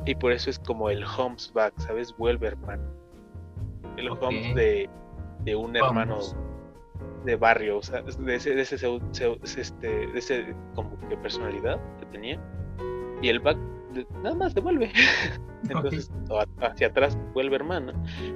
Y 0.06 0.14
por 0.14 0.32
eso 0.32 0.48
es 0.48 0.58
como 0.58 0.88
el 0.88 1.04
Holmes 1.04 1.52
back, 1.52 1.74
¿sabes? 1.76 2.16
Vuelve 2.16 2.48
hermano. 2.48 2.82
El 3.98 4.08
Ok. 4.08 4.22
Holmes 4.22 4.54
de, 4.54 4.88
de 5.44 5.54
un 5.54 5.76
hermano. 5.76 6.18
De 7.24 7.36
barrio, 7.36 7.78
o 7.78 7.82
sea, 7.82 8.02
de 8.02 8.34
ese, 8.34 8.54
de 8.54 8.62
ese, 8.62 8.76
este, 9.56 9.88
de 10.06 10.18
ese 10.18 10.54
como 10.74 10.98
que 11.08 11.16
personalidad 11.16 11.80
que 11.98 12.06
tenía. 12.06 12.40
Y 13.20 13.28
el 13.28 13.40
back 13.40 13.58
nada 14.22 14.34
más 14.34 14.54
devuelve. 14.54 14.90
Entonces, 15.68 16.10
o 16.28 16.38
a- 16.40 16.46
hacia 16.66 16.88
atrás 16.88 17.16
vuelve 17.34 17.56
hermano. 17.56 17.92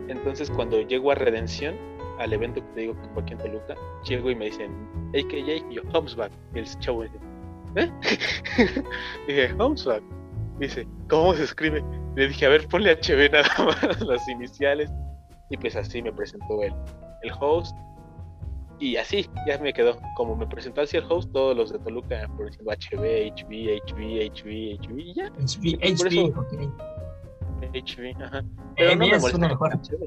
Entonces, 0.09 0.51
cuando 0.51 0.81
llego 0.83 1.11
a 1.11 1.15
Redención, 1.17 1.75
al 2.19 2.33
evento 2.33 2.61
que 2.63 2.69
te 2.75 2.81
digo 2.83 2.95
que 3.01 3.09
fue 3.15 3.23
aquí 3.23 3.33
en 3.33 3.39
Toluca, 3.41 3.75
llego 4.09 4.31
y 4.31 4.35
me 4.37 4.47
dicen, 4.47 4.73
AKJ, 5.11 5.71
y 5.71 5.75
yo, 5.75 5.83
Homesback. 5.93 6.31
Y 6.55 6.59
el 6.61 6.79
chavo 6.79 7.03
dice, 7.03 7.19
¿eh? 7.77 7.91
dije, 9.27 9.53
Homesback. 9.59 10.03
Dice, 10.59 10.87
¿cómo 11.11 11.35
se 11.35 11.45
escribe? 11.45 11.85
Le 12.15 12.29
dije, 12.29 12.47
a 12.47 12.49
ver, 12.49 12.67
ponle 12.69 12.93
HB 12.97 13.31
nada 13.33 13.49
más, 13.65 14.01
las 14.07 14.27
iniciales. 14.29 14.91
Y 15.51 15.57
pues 15.59 15.77
así 15.77 16.01
me 16.03 16.13
presentó 16.13 16.63
el, 16.63 16.73
el 17.23 17.33
host. 17.41 17.77
Y 18.79 18.97
así, 18.97 19.29
ya 19.47 19.59
me 19.59 19.73
quedó. 19.73 19.97
Como 20.17 20.37
me 20.37 20.47
presentó 20.47 20.83
así 20.83 20.97
el 20.99 21.05
host, 21.09 21.33
todos 21.33 21.57
los 21.57 21.73
de 21.73 21.79
Toluca 21.79 22.29
por 22.37 22.47
diciendo 22.51 22.73
HB, 22.73 23.33
HB, 23.33 23.81
HB, 23.87 24.31
HB, 24.31 24.79
HB, 24.83 24.99
y 24.99 25.15
ya, 25.15 25.27
HB, 25.29 25.97
por 25.99 26.09
HB, 26.09 26.29
eso- 26.29 26.41
ok. 26.41 26.53
HB, 27.73 28.23
ajá. 28.23 28.39
Eh, 28.41 28.45
Pero 28.77 28.91
no 28.93 28.97
mira, 28.99 29.17
me 29.17 29.21
suena 29.23 29.49
molesta 29.49 29.49
mejor. 29.49 29.73
HB. 29.73 30.03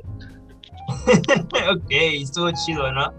ok, 1.76 1.90
estuvo 1.90 2.52
chido, 2.52 2.92
¿no? 2.92 3.12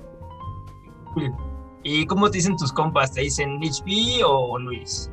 ¿Y 1.82 2.06
cómo 2.06 2.30
te 2.30 2.38
dicen 2.38 2.56
tus 2.56 2.72
compas? 2.72 3.12
¿Te 3.12 3.22
dicen 3.22 3.58
HB 3.60 4.22
o 4.24 4.58
Luis? 4.58 5.10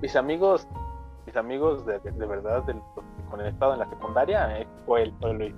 Mis 0.00 0.14
amigos, 0.14 0.68
mis 1.26 1.36
amigos 1.36 1.84
de, 1.86 1.98
de, 2.00 2.12
de 2.12 2.26
verdad, 2.26 2.62
del, 2.64 2.80
con 3.30 3.40
el 3.40 3.48
estado 3.48 3.72
en 3.74 3.80
la 3.80 3.88
secundaria, 3.90 4.58
eh, 4.60 4.68
fue 4.86 5.02
el, 5.04 5.12
fue 5.20 5.34
Luis. 5.34 5.54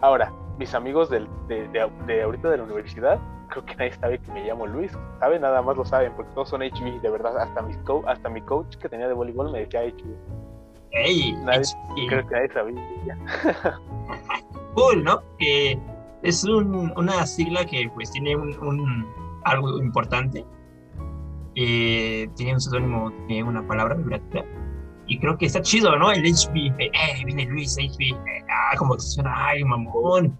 Ahora, 0.00 0.32
mis 0.58 0.74
amigos 0.74 1.10
del, 1.10 1.28
de, 1.48 1.68
de, 1.68 1.90
de 2.06 2.22
ahorita 2.22 2.50
de 2.50 2.56
la 2.58 2.62
universidad, 2.64 3.18
creo 3.48 3.64
que 3.64 3.74
nadie 3.76 3.92
sabe 3.92 4.18
que 4.18 4.32
me 4.32 4.44
llamo 4.44 4.66
Luis. 4.66 4.92
¿Saben? 5.20 5.42
Nada 5.42 5.62
más 5.62 5.76
lo 5.76 5.84
saben, 5.84 6.12
porque 6.16 6.32
todos 6.34 6.48
son 6.48 6.62
HB, 6.62 7.00
de 7.02 7.10
verdad. 7.10 7.36
Hasta, 7.38 7.62
mis 7.62 7.76
co 7.78 8.02
hasta 8.06 8.28
mi 8.28 8.40
coach 8.42 8.76
que 8.76 8.88
tenía 8.88 9.08
de 9.08 9.14
voleibol 9.14 9.50
me 9.52 9.60
decía 9.60 9.82
HB. 9.82 10.04
Hey, 10.92 11.34
Nadie- 11.44 11.64
HB. 11.64 12.08
Creo 12.08 12.26
que 12.28 12.34
nadie 12.34 12.52
sabía. 12.52 13.18
Cool, 14.74 15.04
¿no? 15.04 15.20
Que 15.38 15.78
es 16.22 16.42
un- 16.44 16.92
una 16.96 17.24
sigla 17.26 17.64
que 17.64 17.88
pues 17.94 18.10
tiene 18.10 18.34
un, 18.34 18.58
un- 18.58 19.06
algo 19.44 19.78
importante. 19.78 20.44
Eh, 21.54 22.28
tiene 22.36 22.54
un 22.54 22.60
seudónimo, 22.60 23.12
tiene 23.28 23.44
una 23.48 23.64
palabra 23.66 23.94
vibrativa. 23.94 24.44
Y 25.06 25.18
creo 25.20 25.36
que 25.38 25.46
está 25.46 25.60
chido, 25.60 25.96
¿no? 25.96 26.10
El 26.10 26.22
HB. 26.24 26.74
Eh, 26.80 26.90
viene 27.24 27.44
Luis, 27.46 27.76
HB. 27.78 28.00
eh, 28.02 28.44
ah, 28.50 28.74
como 28.76 28.94
que 28.94 29.00
suena, 29.02 29.32
ay, 29.48 29.62
mamón. 29.62 30.36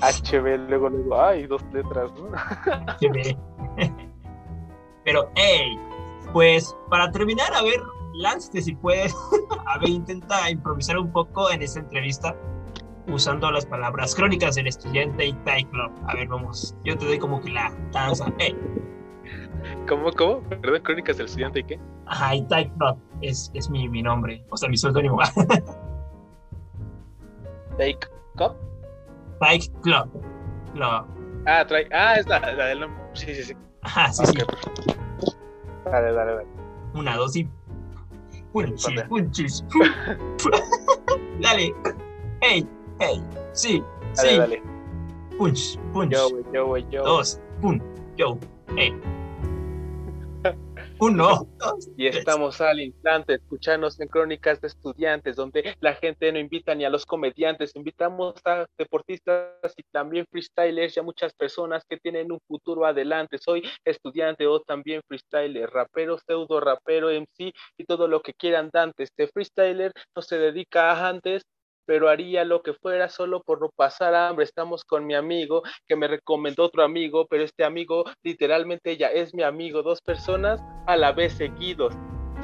HB, 0.00 0.68
luego, 0.68 0.88
luego, 0.88 1.20
ay, 1.20 1.46
dos 1.46 1.62
letras. 1.72 2.10
¿no? 2.12 2.30
HB. 3.00 3.36
Pero, 5.04 5.30
hey, 5.36 5.78
pues 6.32 6.76
para 6.88 7.10
terminar, 7.10 7.52
a 7.54 7.62
ver, 7.62 7.80
lánzate 8.14 8.62
si 8.62 8.74
puedes. 8.74 9.14
a 9.66 9.78
ver, 9.78 9.90
intenta 9.90 10.50
improvisar 10.50 10.98
un 10.98 11.12
poco 11.12 11.50
en 11.50 11.62
esta 11.62 11.80
entrevista 11.80 12.34
usando 13.08 13.50
las 13.50 13.66
palabras 13.66 14.14
crónicas 14.14 14.54
del 14.54 14.68
estudiante 14.68 15.26
y 15.26 15.32
Thai 15.44 15.64
Club. 15.64 15.90
A 16.06 16.14
ver, 16.14 16.28
vamos. 16.28 16.74
Yo 16.84 16.96
te 16.96 17.06
doy 17.06 17.18
como 17.18 17.40
que 17.40 17.50
la 17.50 17.72
danza. 17.92 18.32
Hey, 18.38 18.56
¿Cómo, 19.88 20.10
cómo? 20.12 20.40
Perdón, 20.42 20.82
Crónicas 20.82 21.16
del 21.16 21.26
Estudiante 21.26 21.60
y 21.60 21.64
qué? 21.64 21.78
ajá, 22.06 22.34
y 22.34 22.42
Thai 22.42 22.70
Club 22.70 22.98
es, 23.20 23.50
es 23.54 23.70
mi, 23.70 23.88
mi 23.88 24.02
nombre. 24.02 24.44
O 24.50 24.56
sea, 24.56 24.68
mi 24.68 24.76
seudónimo. 24.76 25.18
Take 27.78 27.98
Cup. 28.36 28.56
Thai 29.40 29.58
Club. 29.82 30.08
Club. 30.74 31.06
Ah, 31.46 31.64
trae. 31.66 31.88
Ah, 31.92 32.16
es 32.16 32.26
la, 32.26 32.38
la 32.40 32.66
del 32.66 32.80
nombre. 32.80 33.00
Sí, 33.14 33.34
sí, 33.34 33.42
sí. 33.42 33.56
Ajá, 33.82 34.12
sí, 34.12 34.26
sí. 34.26 34.34
Dale, 35.84 36.12
dale, 36.12 36.32
dale. 36.34 36.46
Una, 36.94 37.16
dos 37.16 37.36
y. 37.36 37.48
Punchis, 38.52 39.02
punchis. 39.08 39.64
Dale. 41.40 41.74
Hey, 42.40 42.66
hey. 42.98 43.22
Sí, 43.52 43.82
Dale, 44.16 44.30
sí. 44.30 44.38
dale. 44.38 44.62
Punch, 45.38 45.78
punch. 45.92 46.12
Yo, 46.12 46.28
yo, 46.52 46.76
yo. 46.76 47.02
Dos, 47.04 47.40
pum, 47.60 47.80
yo. 48.16 48.36
Hey. 48.76 48.92
Uno. 51.00 51.48
Y 51.96 52.08
estamos 52.08 52.60
al 52.60 52.78
instante, 52.78 53.34
escuchando 53.34 53.88
en 53.98 54.08
Crónicas 54.08 54.60
de 54.60 54.68
Estudiantes, 54.68 55.34
donde 55.34 55.74
la 55.80 55.94
gente 55.94 56.30
no 56.30 56.38
invita 56.38 56.74
ni 56.74 56.84
a 56.84 56.90
los 56.90 57.06
comediantes, 57.06 57.74
invitamos 57.74 58.34
a 58.44 58.66
deportistas 58.76 59.72
y 59.78 59.82
también 59.90 60.26
freestylers 60.30 60.94
y 60.94 61.00
a 61.00 61.02
muchas 61.02 61.32
personas 61.32 61.84
que 61.88 61.96
tienen 61.96 62.30
un 62.30 62.38
futuro 62.46 62.84
adelante. 62.84 63.38
Soy 63.38 63.62
estudiante 63.82 64.46
o 64.46 64.60
también 64.60 65.00
freestyler, 65.08 65.70
rapero, 65.70 66.18
pseudo 66.18 66.60
rapero, 66.60 67.08
MC 67.08 67.54
y 67.78 67.84
todo 67.86 68.06
lo 68.06 68.20
que 68.20 68.34
quieran 68.34 68.68
Dante. 68.70 69.04
Este 69.04 69.26
freestyler 69.26 69.92
no 70.14 70.20
se 70.20 70.36
dedica 70.36 70.92
a 70.92 71.08
antes, 71.08 71.44
pero 71.90 72.08
haría 72.08 72.44
lo 72.44 72.62
que 72.62 72.72
fuera 72.72 73.08
solo 73.08 73.42
por 73.42 73.60
no 73.60 73.68
pasar 73.68 74.14
hambre. 74.14 74.44
Estamos 74.44 74.84
con 74.84 75.04
mi 75.08 75.16
amigo 75.16 75.64
que 75.88 75.96
me 75.96 76.06
recomendó 76.06 76.66
otro 76.66 76.84
amigo, 76.84 77.26
pero 77.28 77.42
este 77.42 77.64
amigo 77.64 78.04
literalmente 78.22 78.96
ya 78.96 79.08
es 79.08 79.34
mi 79.34 79.42
amigo, 79.42 79.82
dos 79.82 80.00
personas 80.00 80.62
a 80.86 80.96
la 80.96 81.10
vez 81.10 81.32
seguidos. 81.32 81.92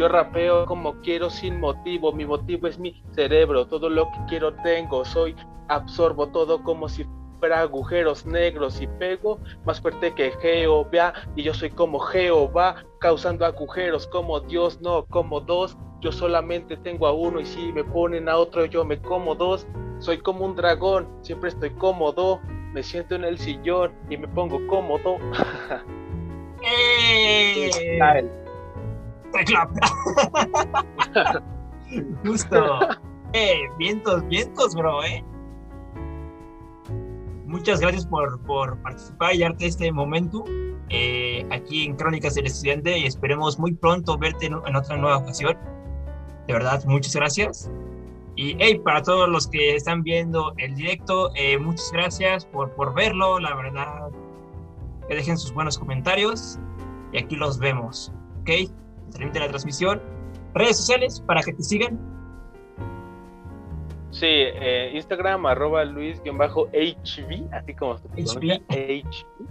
Yo 0.00 0.08
rapeo 0.08 0.66
como 0.66 1.00
quiero 1.00 1.30
sin 1.30 1.60
motivo, 1.60 2.12
mi 2.12 2.26
motivo 2.26 2.66
es 2.66 2.76
mi 2.80 3.00
cerebro, 3.12 3.68
todo 3.68 3.88
lo 3.88 4.06
que 4.06 4.18
quiero 4.30 4.52
tengo, 4.64 5.04
soy, 5.04 5.36
absorbo 5.68 6.26
todo 6.32 6.64
como 6.64 6.88
si 6.88 7.06
fuera 7.46 7.60
agujeros 7.60 8.26
negros 8.26 8.80
y 8.80 8.88
pego 8.88 9.38
más 9.64 9.80
fuerte 9.80 10.12
que 10.12 10.32
Jehová 10.32 11.14
y 11.36 11.44
yo 11.44 11.54
soy 11.54 11.70
como 11.70 12.00
Jehová 12.00 12.84
causando 12.98 13.46
agujeros 13.46 14.08
como 14.08 14.40
Dios, 14.40 14.80
no 14.80 15.06
como 15.06 15.40
dos 15.40 15.78
yo 16.00 16.10
solamente 16.10 16.76
tengo 16.78 17.06
a 17.06 17.12
uno 17.12 17.38
y 17.38 17.46
si 17.46 17.72
me 17.72 17.84
ponen 17.84 18.28
a 18.28 18.36
otro 18.36 18.64
yo 18.64 18.84
me 18.84 19.00
como 19.00 19.36
dos. 19.36 19.64
Soy 20.00 20.18
como 20.18 20.44
un 20.44 20.56
dragón, 20.56 21.06
siempre 21.22 21.50
estoy 21.50 21.70
cómodo, 21.70 22.40
me 22.72 22.82
siento 22.82 23.14
en 23.14 23.22
el 23.22 23.38
sillón 23.38 23.92
y 24.10 24.16
me 24.16 24.26
pongo 24.26 24.58
cómodo. 24.66 25.18
¡Eh! 26.62 27.70
Justo. 32.24 32.80
¡Eh! 33.32 33.60
Vientos, 33.78 34.26
vientos, 34.26 34.74
bro, 34.74 35.04
¿eh? 35.04 35.24
Muchas 37.46 37.80
gracias 37.80 38.06
por, 38.06 38.40
por 38.42 38.76
participar 38.82 39.34
y 39.34 39.38
darte 39.38 39.66
este 39.66 39.92
momento 39.92 40.44
eh, 40.88 41.46
aquí 41.50 41.84
en 41.84 41.94
Crónicas 41.94 42.34
del 42.34 42.46
Estudiante 42.46 42.98
y 42.98 43.06
esperemos 43.06 43.58
muy 43.58 43.72
pronto 43.72 44.18
verte 44.18 44.46
en 44.46 44.76
otra 44.76 44.96
nueva 44.96 45.18
ocasión. 45.18 45.56
De 46.46 46.52
verdad, 46.52 46.84
muchas 46.86 47.14
gracias. 47.14 47.70
Y 48.36 48.54
hey, 48.58 48.80
para 48.84 49.02
todos 49.02 49.28
los 49.28 49.46
que 49.46 49.76
están 49.76 50.02
viendo 50.02 50.52
el 50.58 50.74
directo, 50.74 51.30
eh, 51.34 51.56
muchas 51.58 51.90
gracias 51.92 52.44
por, 52.44 52.70
por 52.74 52.94
verlo. 52.94 53.38
La 53.38 53.54
verdad, 53.54 54.10
que 55.08 55.14
dejen 55.14 55.38
sus 55.38 55.52
buenos 55.52 55.78
comentarios 55.78 56.58
y 57.12 57.18
aquí 57.18 57.36
los 57.36 57.58
vemos. 57.58 58.12
¿Ok? 58.40 58.70
Termina 59.12 59.40
la 59.40 59.48
transmisión. 59.48 60.02
Redes 60.52 60.76
sociales 60.78 61.22
para 61.26 61.42
que 61.42 61.52
te 61.52 61.62
sigan. 61.62 62.15
Sí, 64.16 64.26
eh, 64.30 64.92
Instagram 64.94 65.44
arroba 65.44 65.84
Luis-HV, 65.84 67.52
así 67.52 67.74
como 67.74 67.98
se 67.98 68.08
pronuncia, 68.08 68.62
HV. 68.70 69.46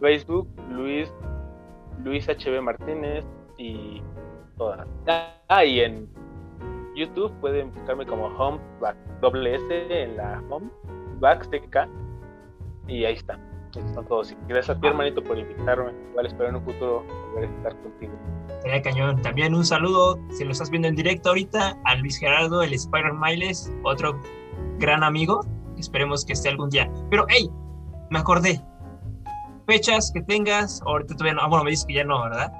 Facebook 0.00 0.46
Luis, 0.68 1.10
Luis 2.04 2.28
HB 2.28 2.60
Martínez 2.60 3.24
y 3.56 4.02
todas. 4.58 4.86
Ah, 5.48 5.64
y 5.64 5.80
en 5.80 6.06
YouTube 6.94 7.32
pueden 7.40 7.72
buscarme 7.72 8.04
como 8.04 8.26
Home 8.26 8.60
Back, 8.82 8.98
doble 9.22 9.54
S 9.54 10.02
en 10.02 10.18
la 10.18 10.42
Home 10.50 10.68
Back 11.20 11.48
TK. 11.48 11.88
Y 12.86 13.06
ahí 13.06 13.14
está. 13.14 13.38
Están 13.76 14.04
todos. 14.06 14.32
Y 14.32 14.36
gracias 14.48 14.76
a 14.76 14.80
ti, 14.80 14.86
hermanito, 14.86 15.22
por 15.22 15.38
invitarme. 15.38 15.92
Igual 16.10 16.26
espero 16.26 16.48
en 16.48 16.56
un 16.56 16.64
futuro 16.64 17.04
volver 17.32 17.48
a 17.48 17.56
estar 17.56 17.82
contigo. 17.82 18.12
Sería 18.62 18.82
cañón. 18.82 19.22
También 19.22 19.54
un 19.54 19.64
saludo, 19.64 20.18
si 20.30 20.44
lo 20.44 20.52
estás 20.52 20.70
viendo 20.70 20.88
en 20.88 20.96
directo 20.96 21.30
ahorita, 21.30 21.76
a 21.84 21.94
Luis 21.96 22.18
Gerardo, 22.18 22.62
el 22.62 22.72
Spider 22.72 23.12
Miles, 23.12 23.72
otro 23.82 24.18
gran 24.78 25.02
amigo. 25.02 25.40
Esperemos 25.78 26.24
que 26.24 26.34
esté 26.34 26.48
algún 26.50 26.70
día. 26.70 26.90
Pero, 27.10 27.26
hey, 27.28 27.50
me 28.10 28.18
acordé. 28.18 28.60
Fechas 29.66 30.10
que 30.12 30.22
tengas, 30.22 30.82
ahorita 30.82 31.14
todavía 31.14 31.34
no. 31.34 31.42
Ah, 31.42 31.48
bueno, 31.48 31.64
me 31.64 31.70
dices 31.70 31.86
que 31.86 31.94
ya 31.94 32.04
no, 32.04 32.22
¿verdad? 32.22 32.52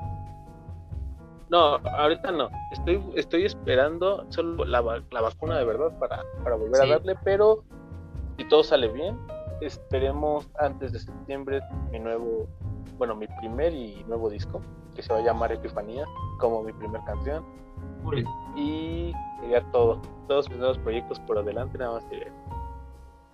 No, 1.51 1.77
ahorita 1.77 2.33
no. 2.33 2.49
Estoy, 2.73 3.03
estoy 3.15 3.45
esperando 3.45 4.27
solo 4.31 4.65
la, 4.65 4.83
la 5.11 5.21
vacuna 5.21 5.59
de 5.59 5.65
verdad 5.65 5.97
para, 5.99 6.25
para 6.43 6.57
volver 6.57 6.83
a 6.83 6.87
darle, 6.87 7.15
pero 7.23 7.63
si 8.39 8.49
todo 8.49 8.65
sale 8.65 8.89
bien, 8.89 9.17
esperemos 9.61 10.49
antes 10.59 10.93
de 10.93 10.99
septiembre 10.99 11.61
mi 11.91 11.99
nuevo, 11.99 12.47
bueno, 12.99 13.15
mi 13.15 13.27
primer 13.41 13.73
y 13.73 14.05
nuevo 14.05 14.29
disco, 14.31 14.61
que 14.95 15.03
se 15.03 15.13
va 15.13 15.19
a 15.19 15.23
llamar 15.23 15.53
Epifanía, 15.53 16.05
como 16.39 16.63
mi 16.63 16.73
primer 16.73 17.03
canción. 17.05 17.45
Y 18.57 19.13
sería 19.41 19.63
todo. 19.73 20.01
Todos 20.29 20.49
mis 20.49 20.59
nuevos 20.59 20.79
proyectos 20.79 21.19
por 21.21 21.39
adelante, 21.39 21.79
nada 21.79 21.95
más 21.95 22.05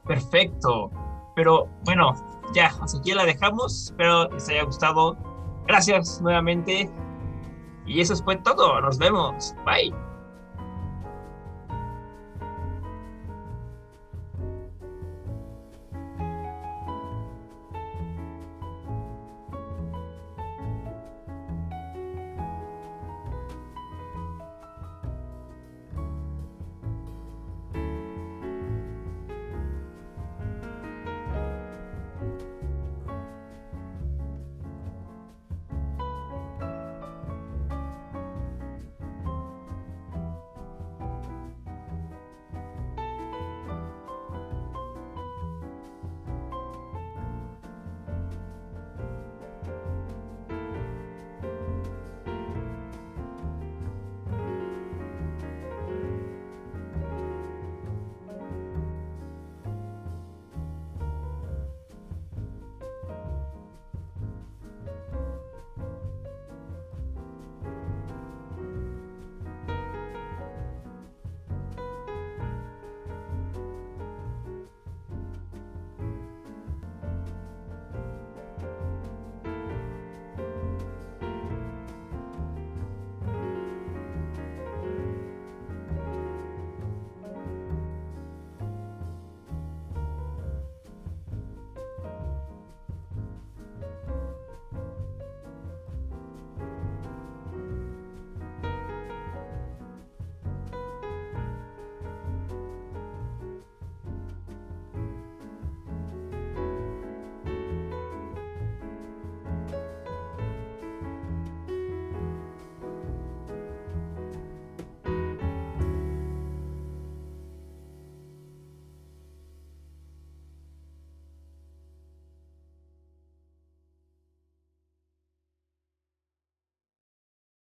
Perfecto. 0.06 0.90
Pero 1.35 1.68
bueno, 1.85 2.14
ya, 2.54 2.66
hasta 2.66 2.98
aquí 2.98 3.12
la 3.12 3.24
dejamos. 3.24 3.85
Espero 3.85 4.28
les 4.30 4.48
haya 4.48 4.64
gustado. 4.64 5.16
Gracias 5.66 6.20
nuevamente 6.20 6.90
y 7.87 8.00
eso 8.00 8.16
fue 8.16 8.37
todo. 8.37 8.80
Nos 8.80 8.98
vemos. 8.98 9.54
Bye. 9.64 10.10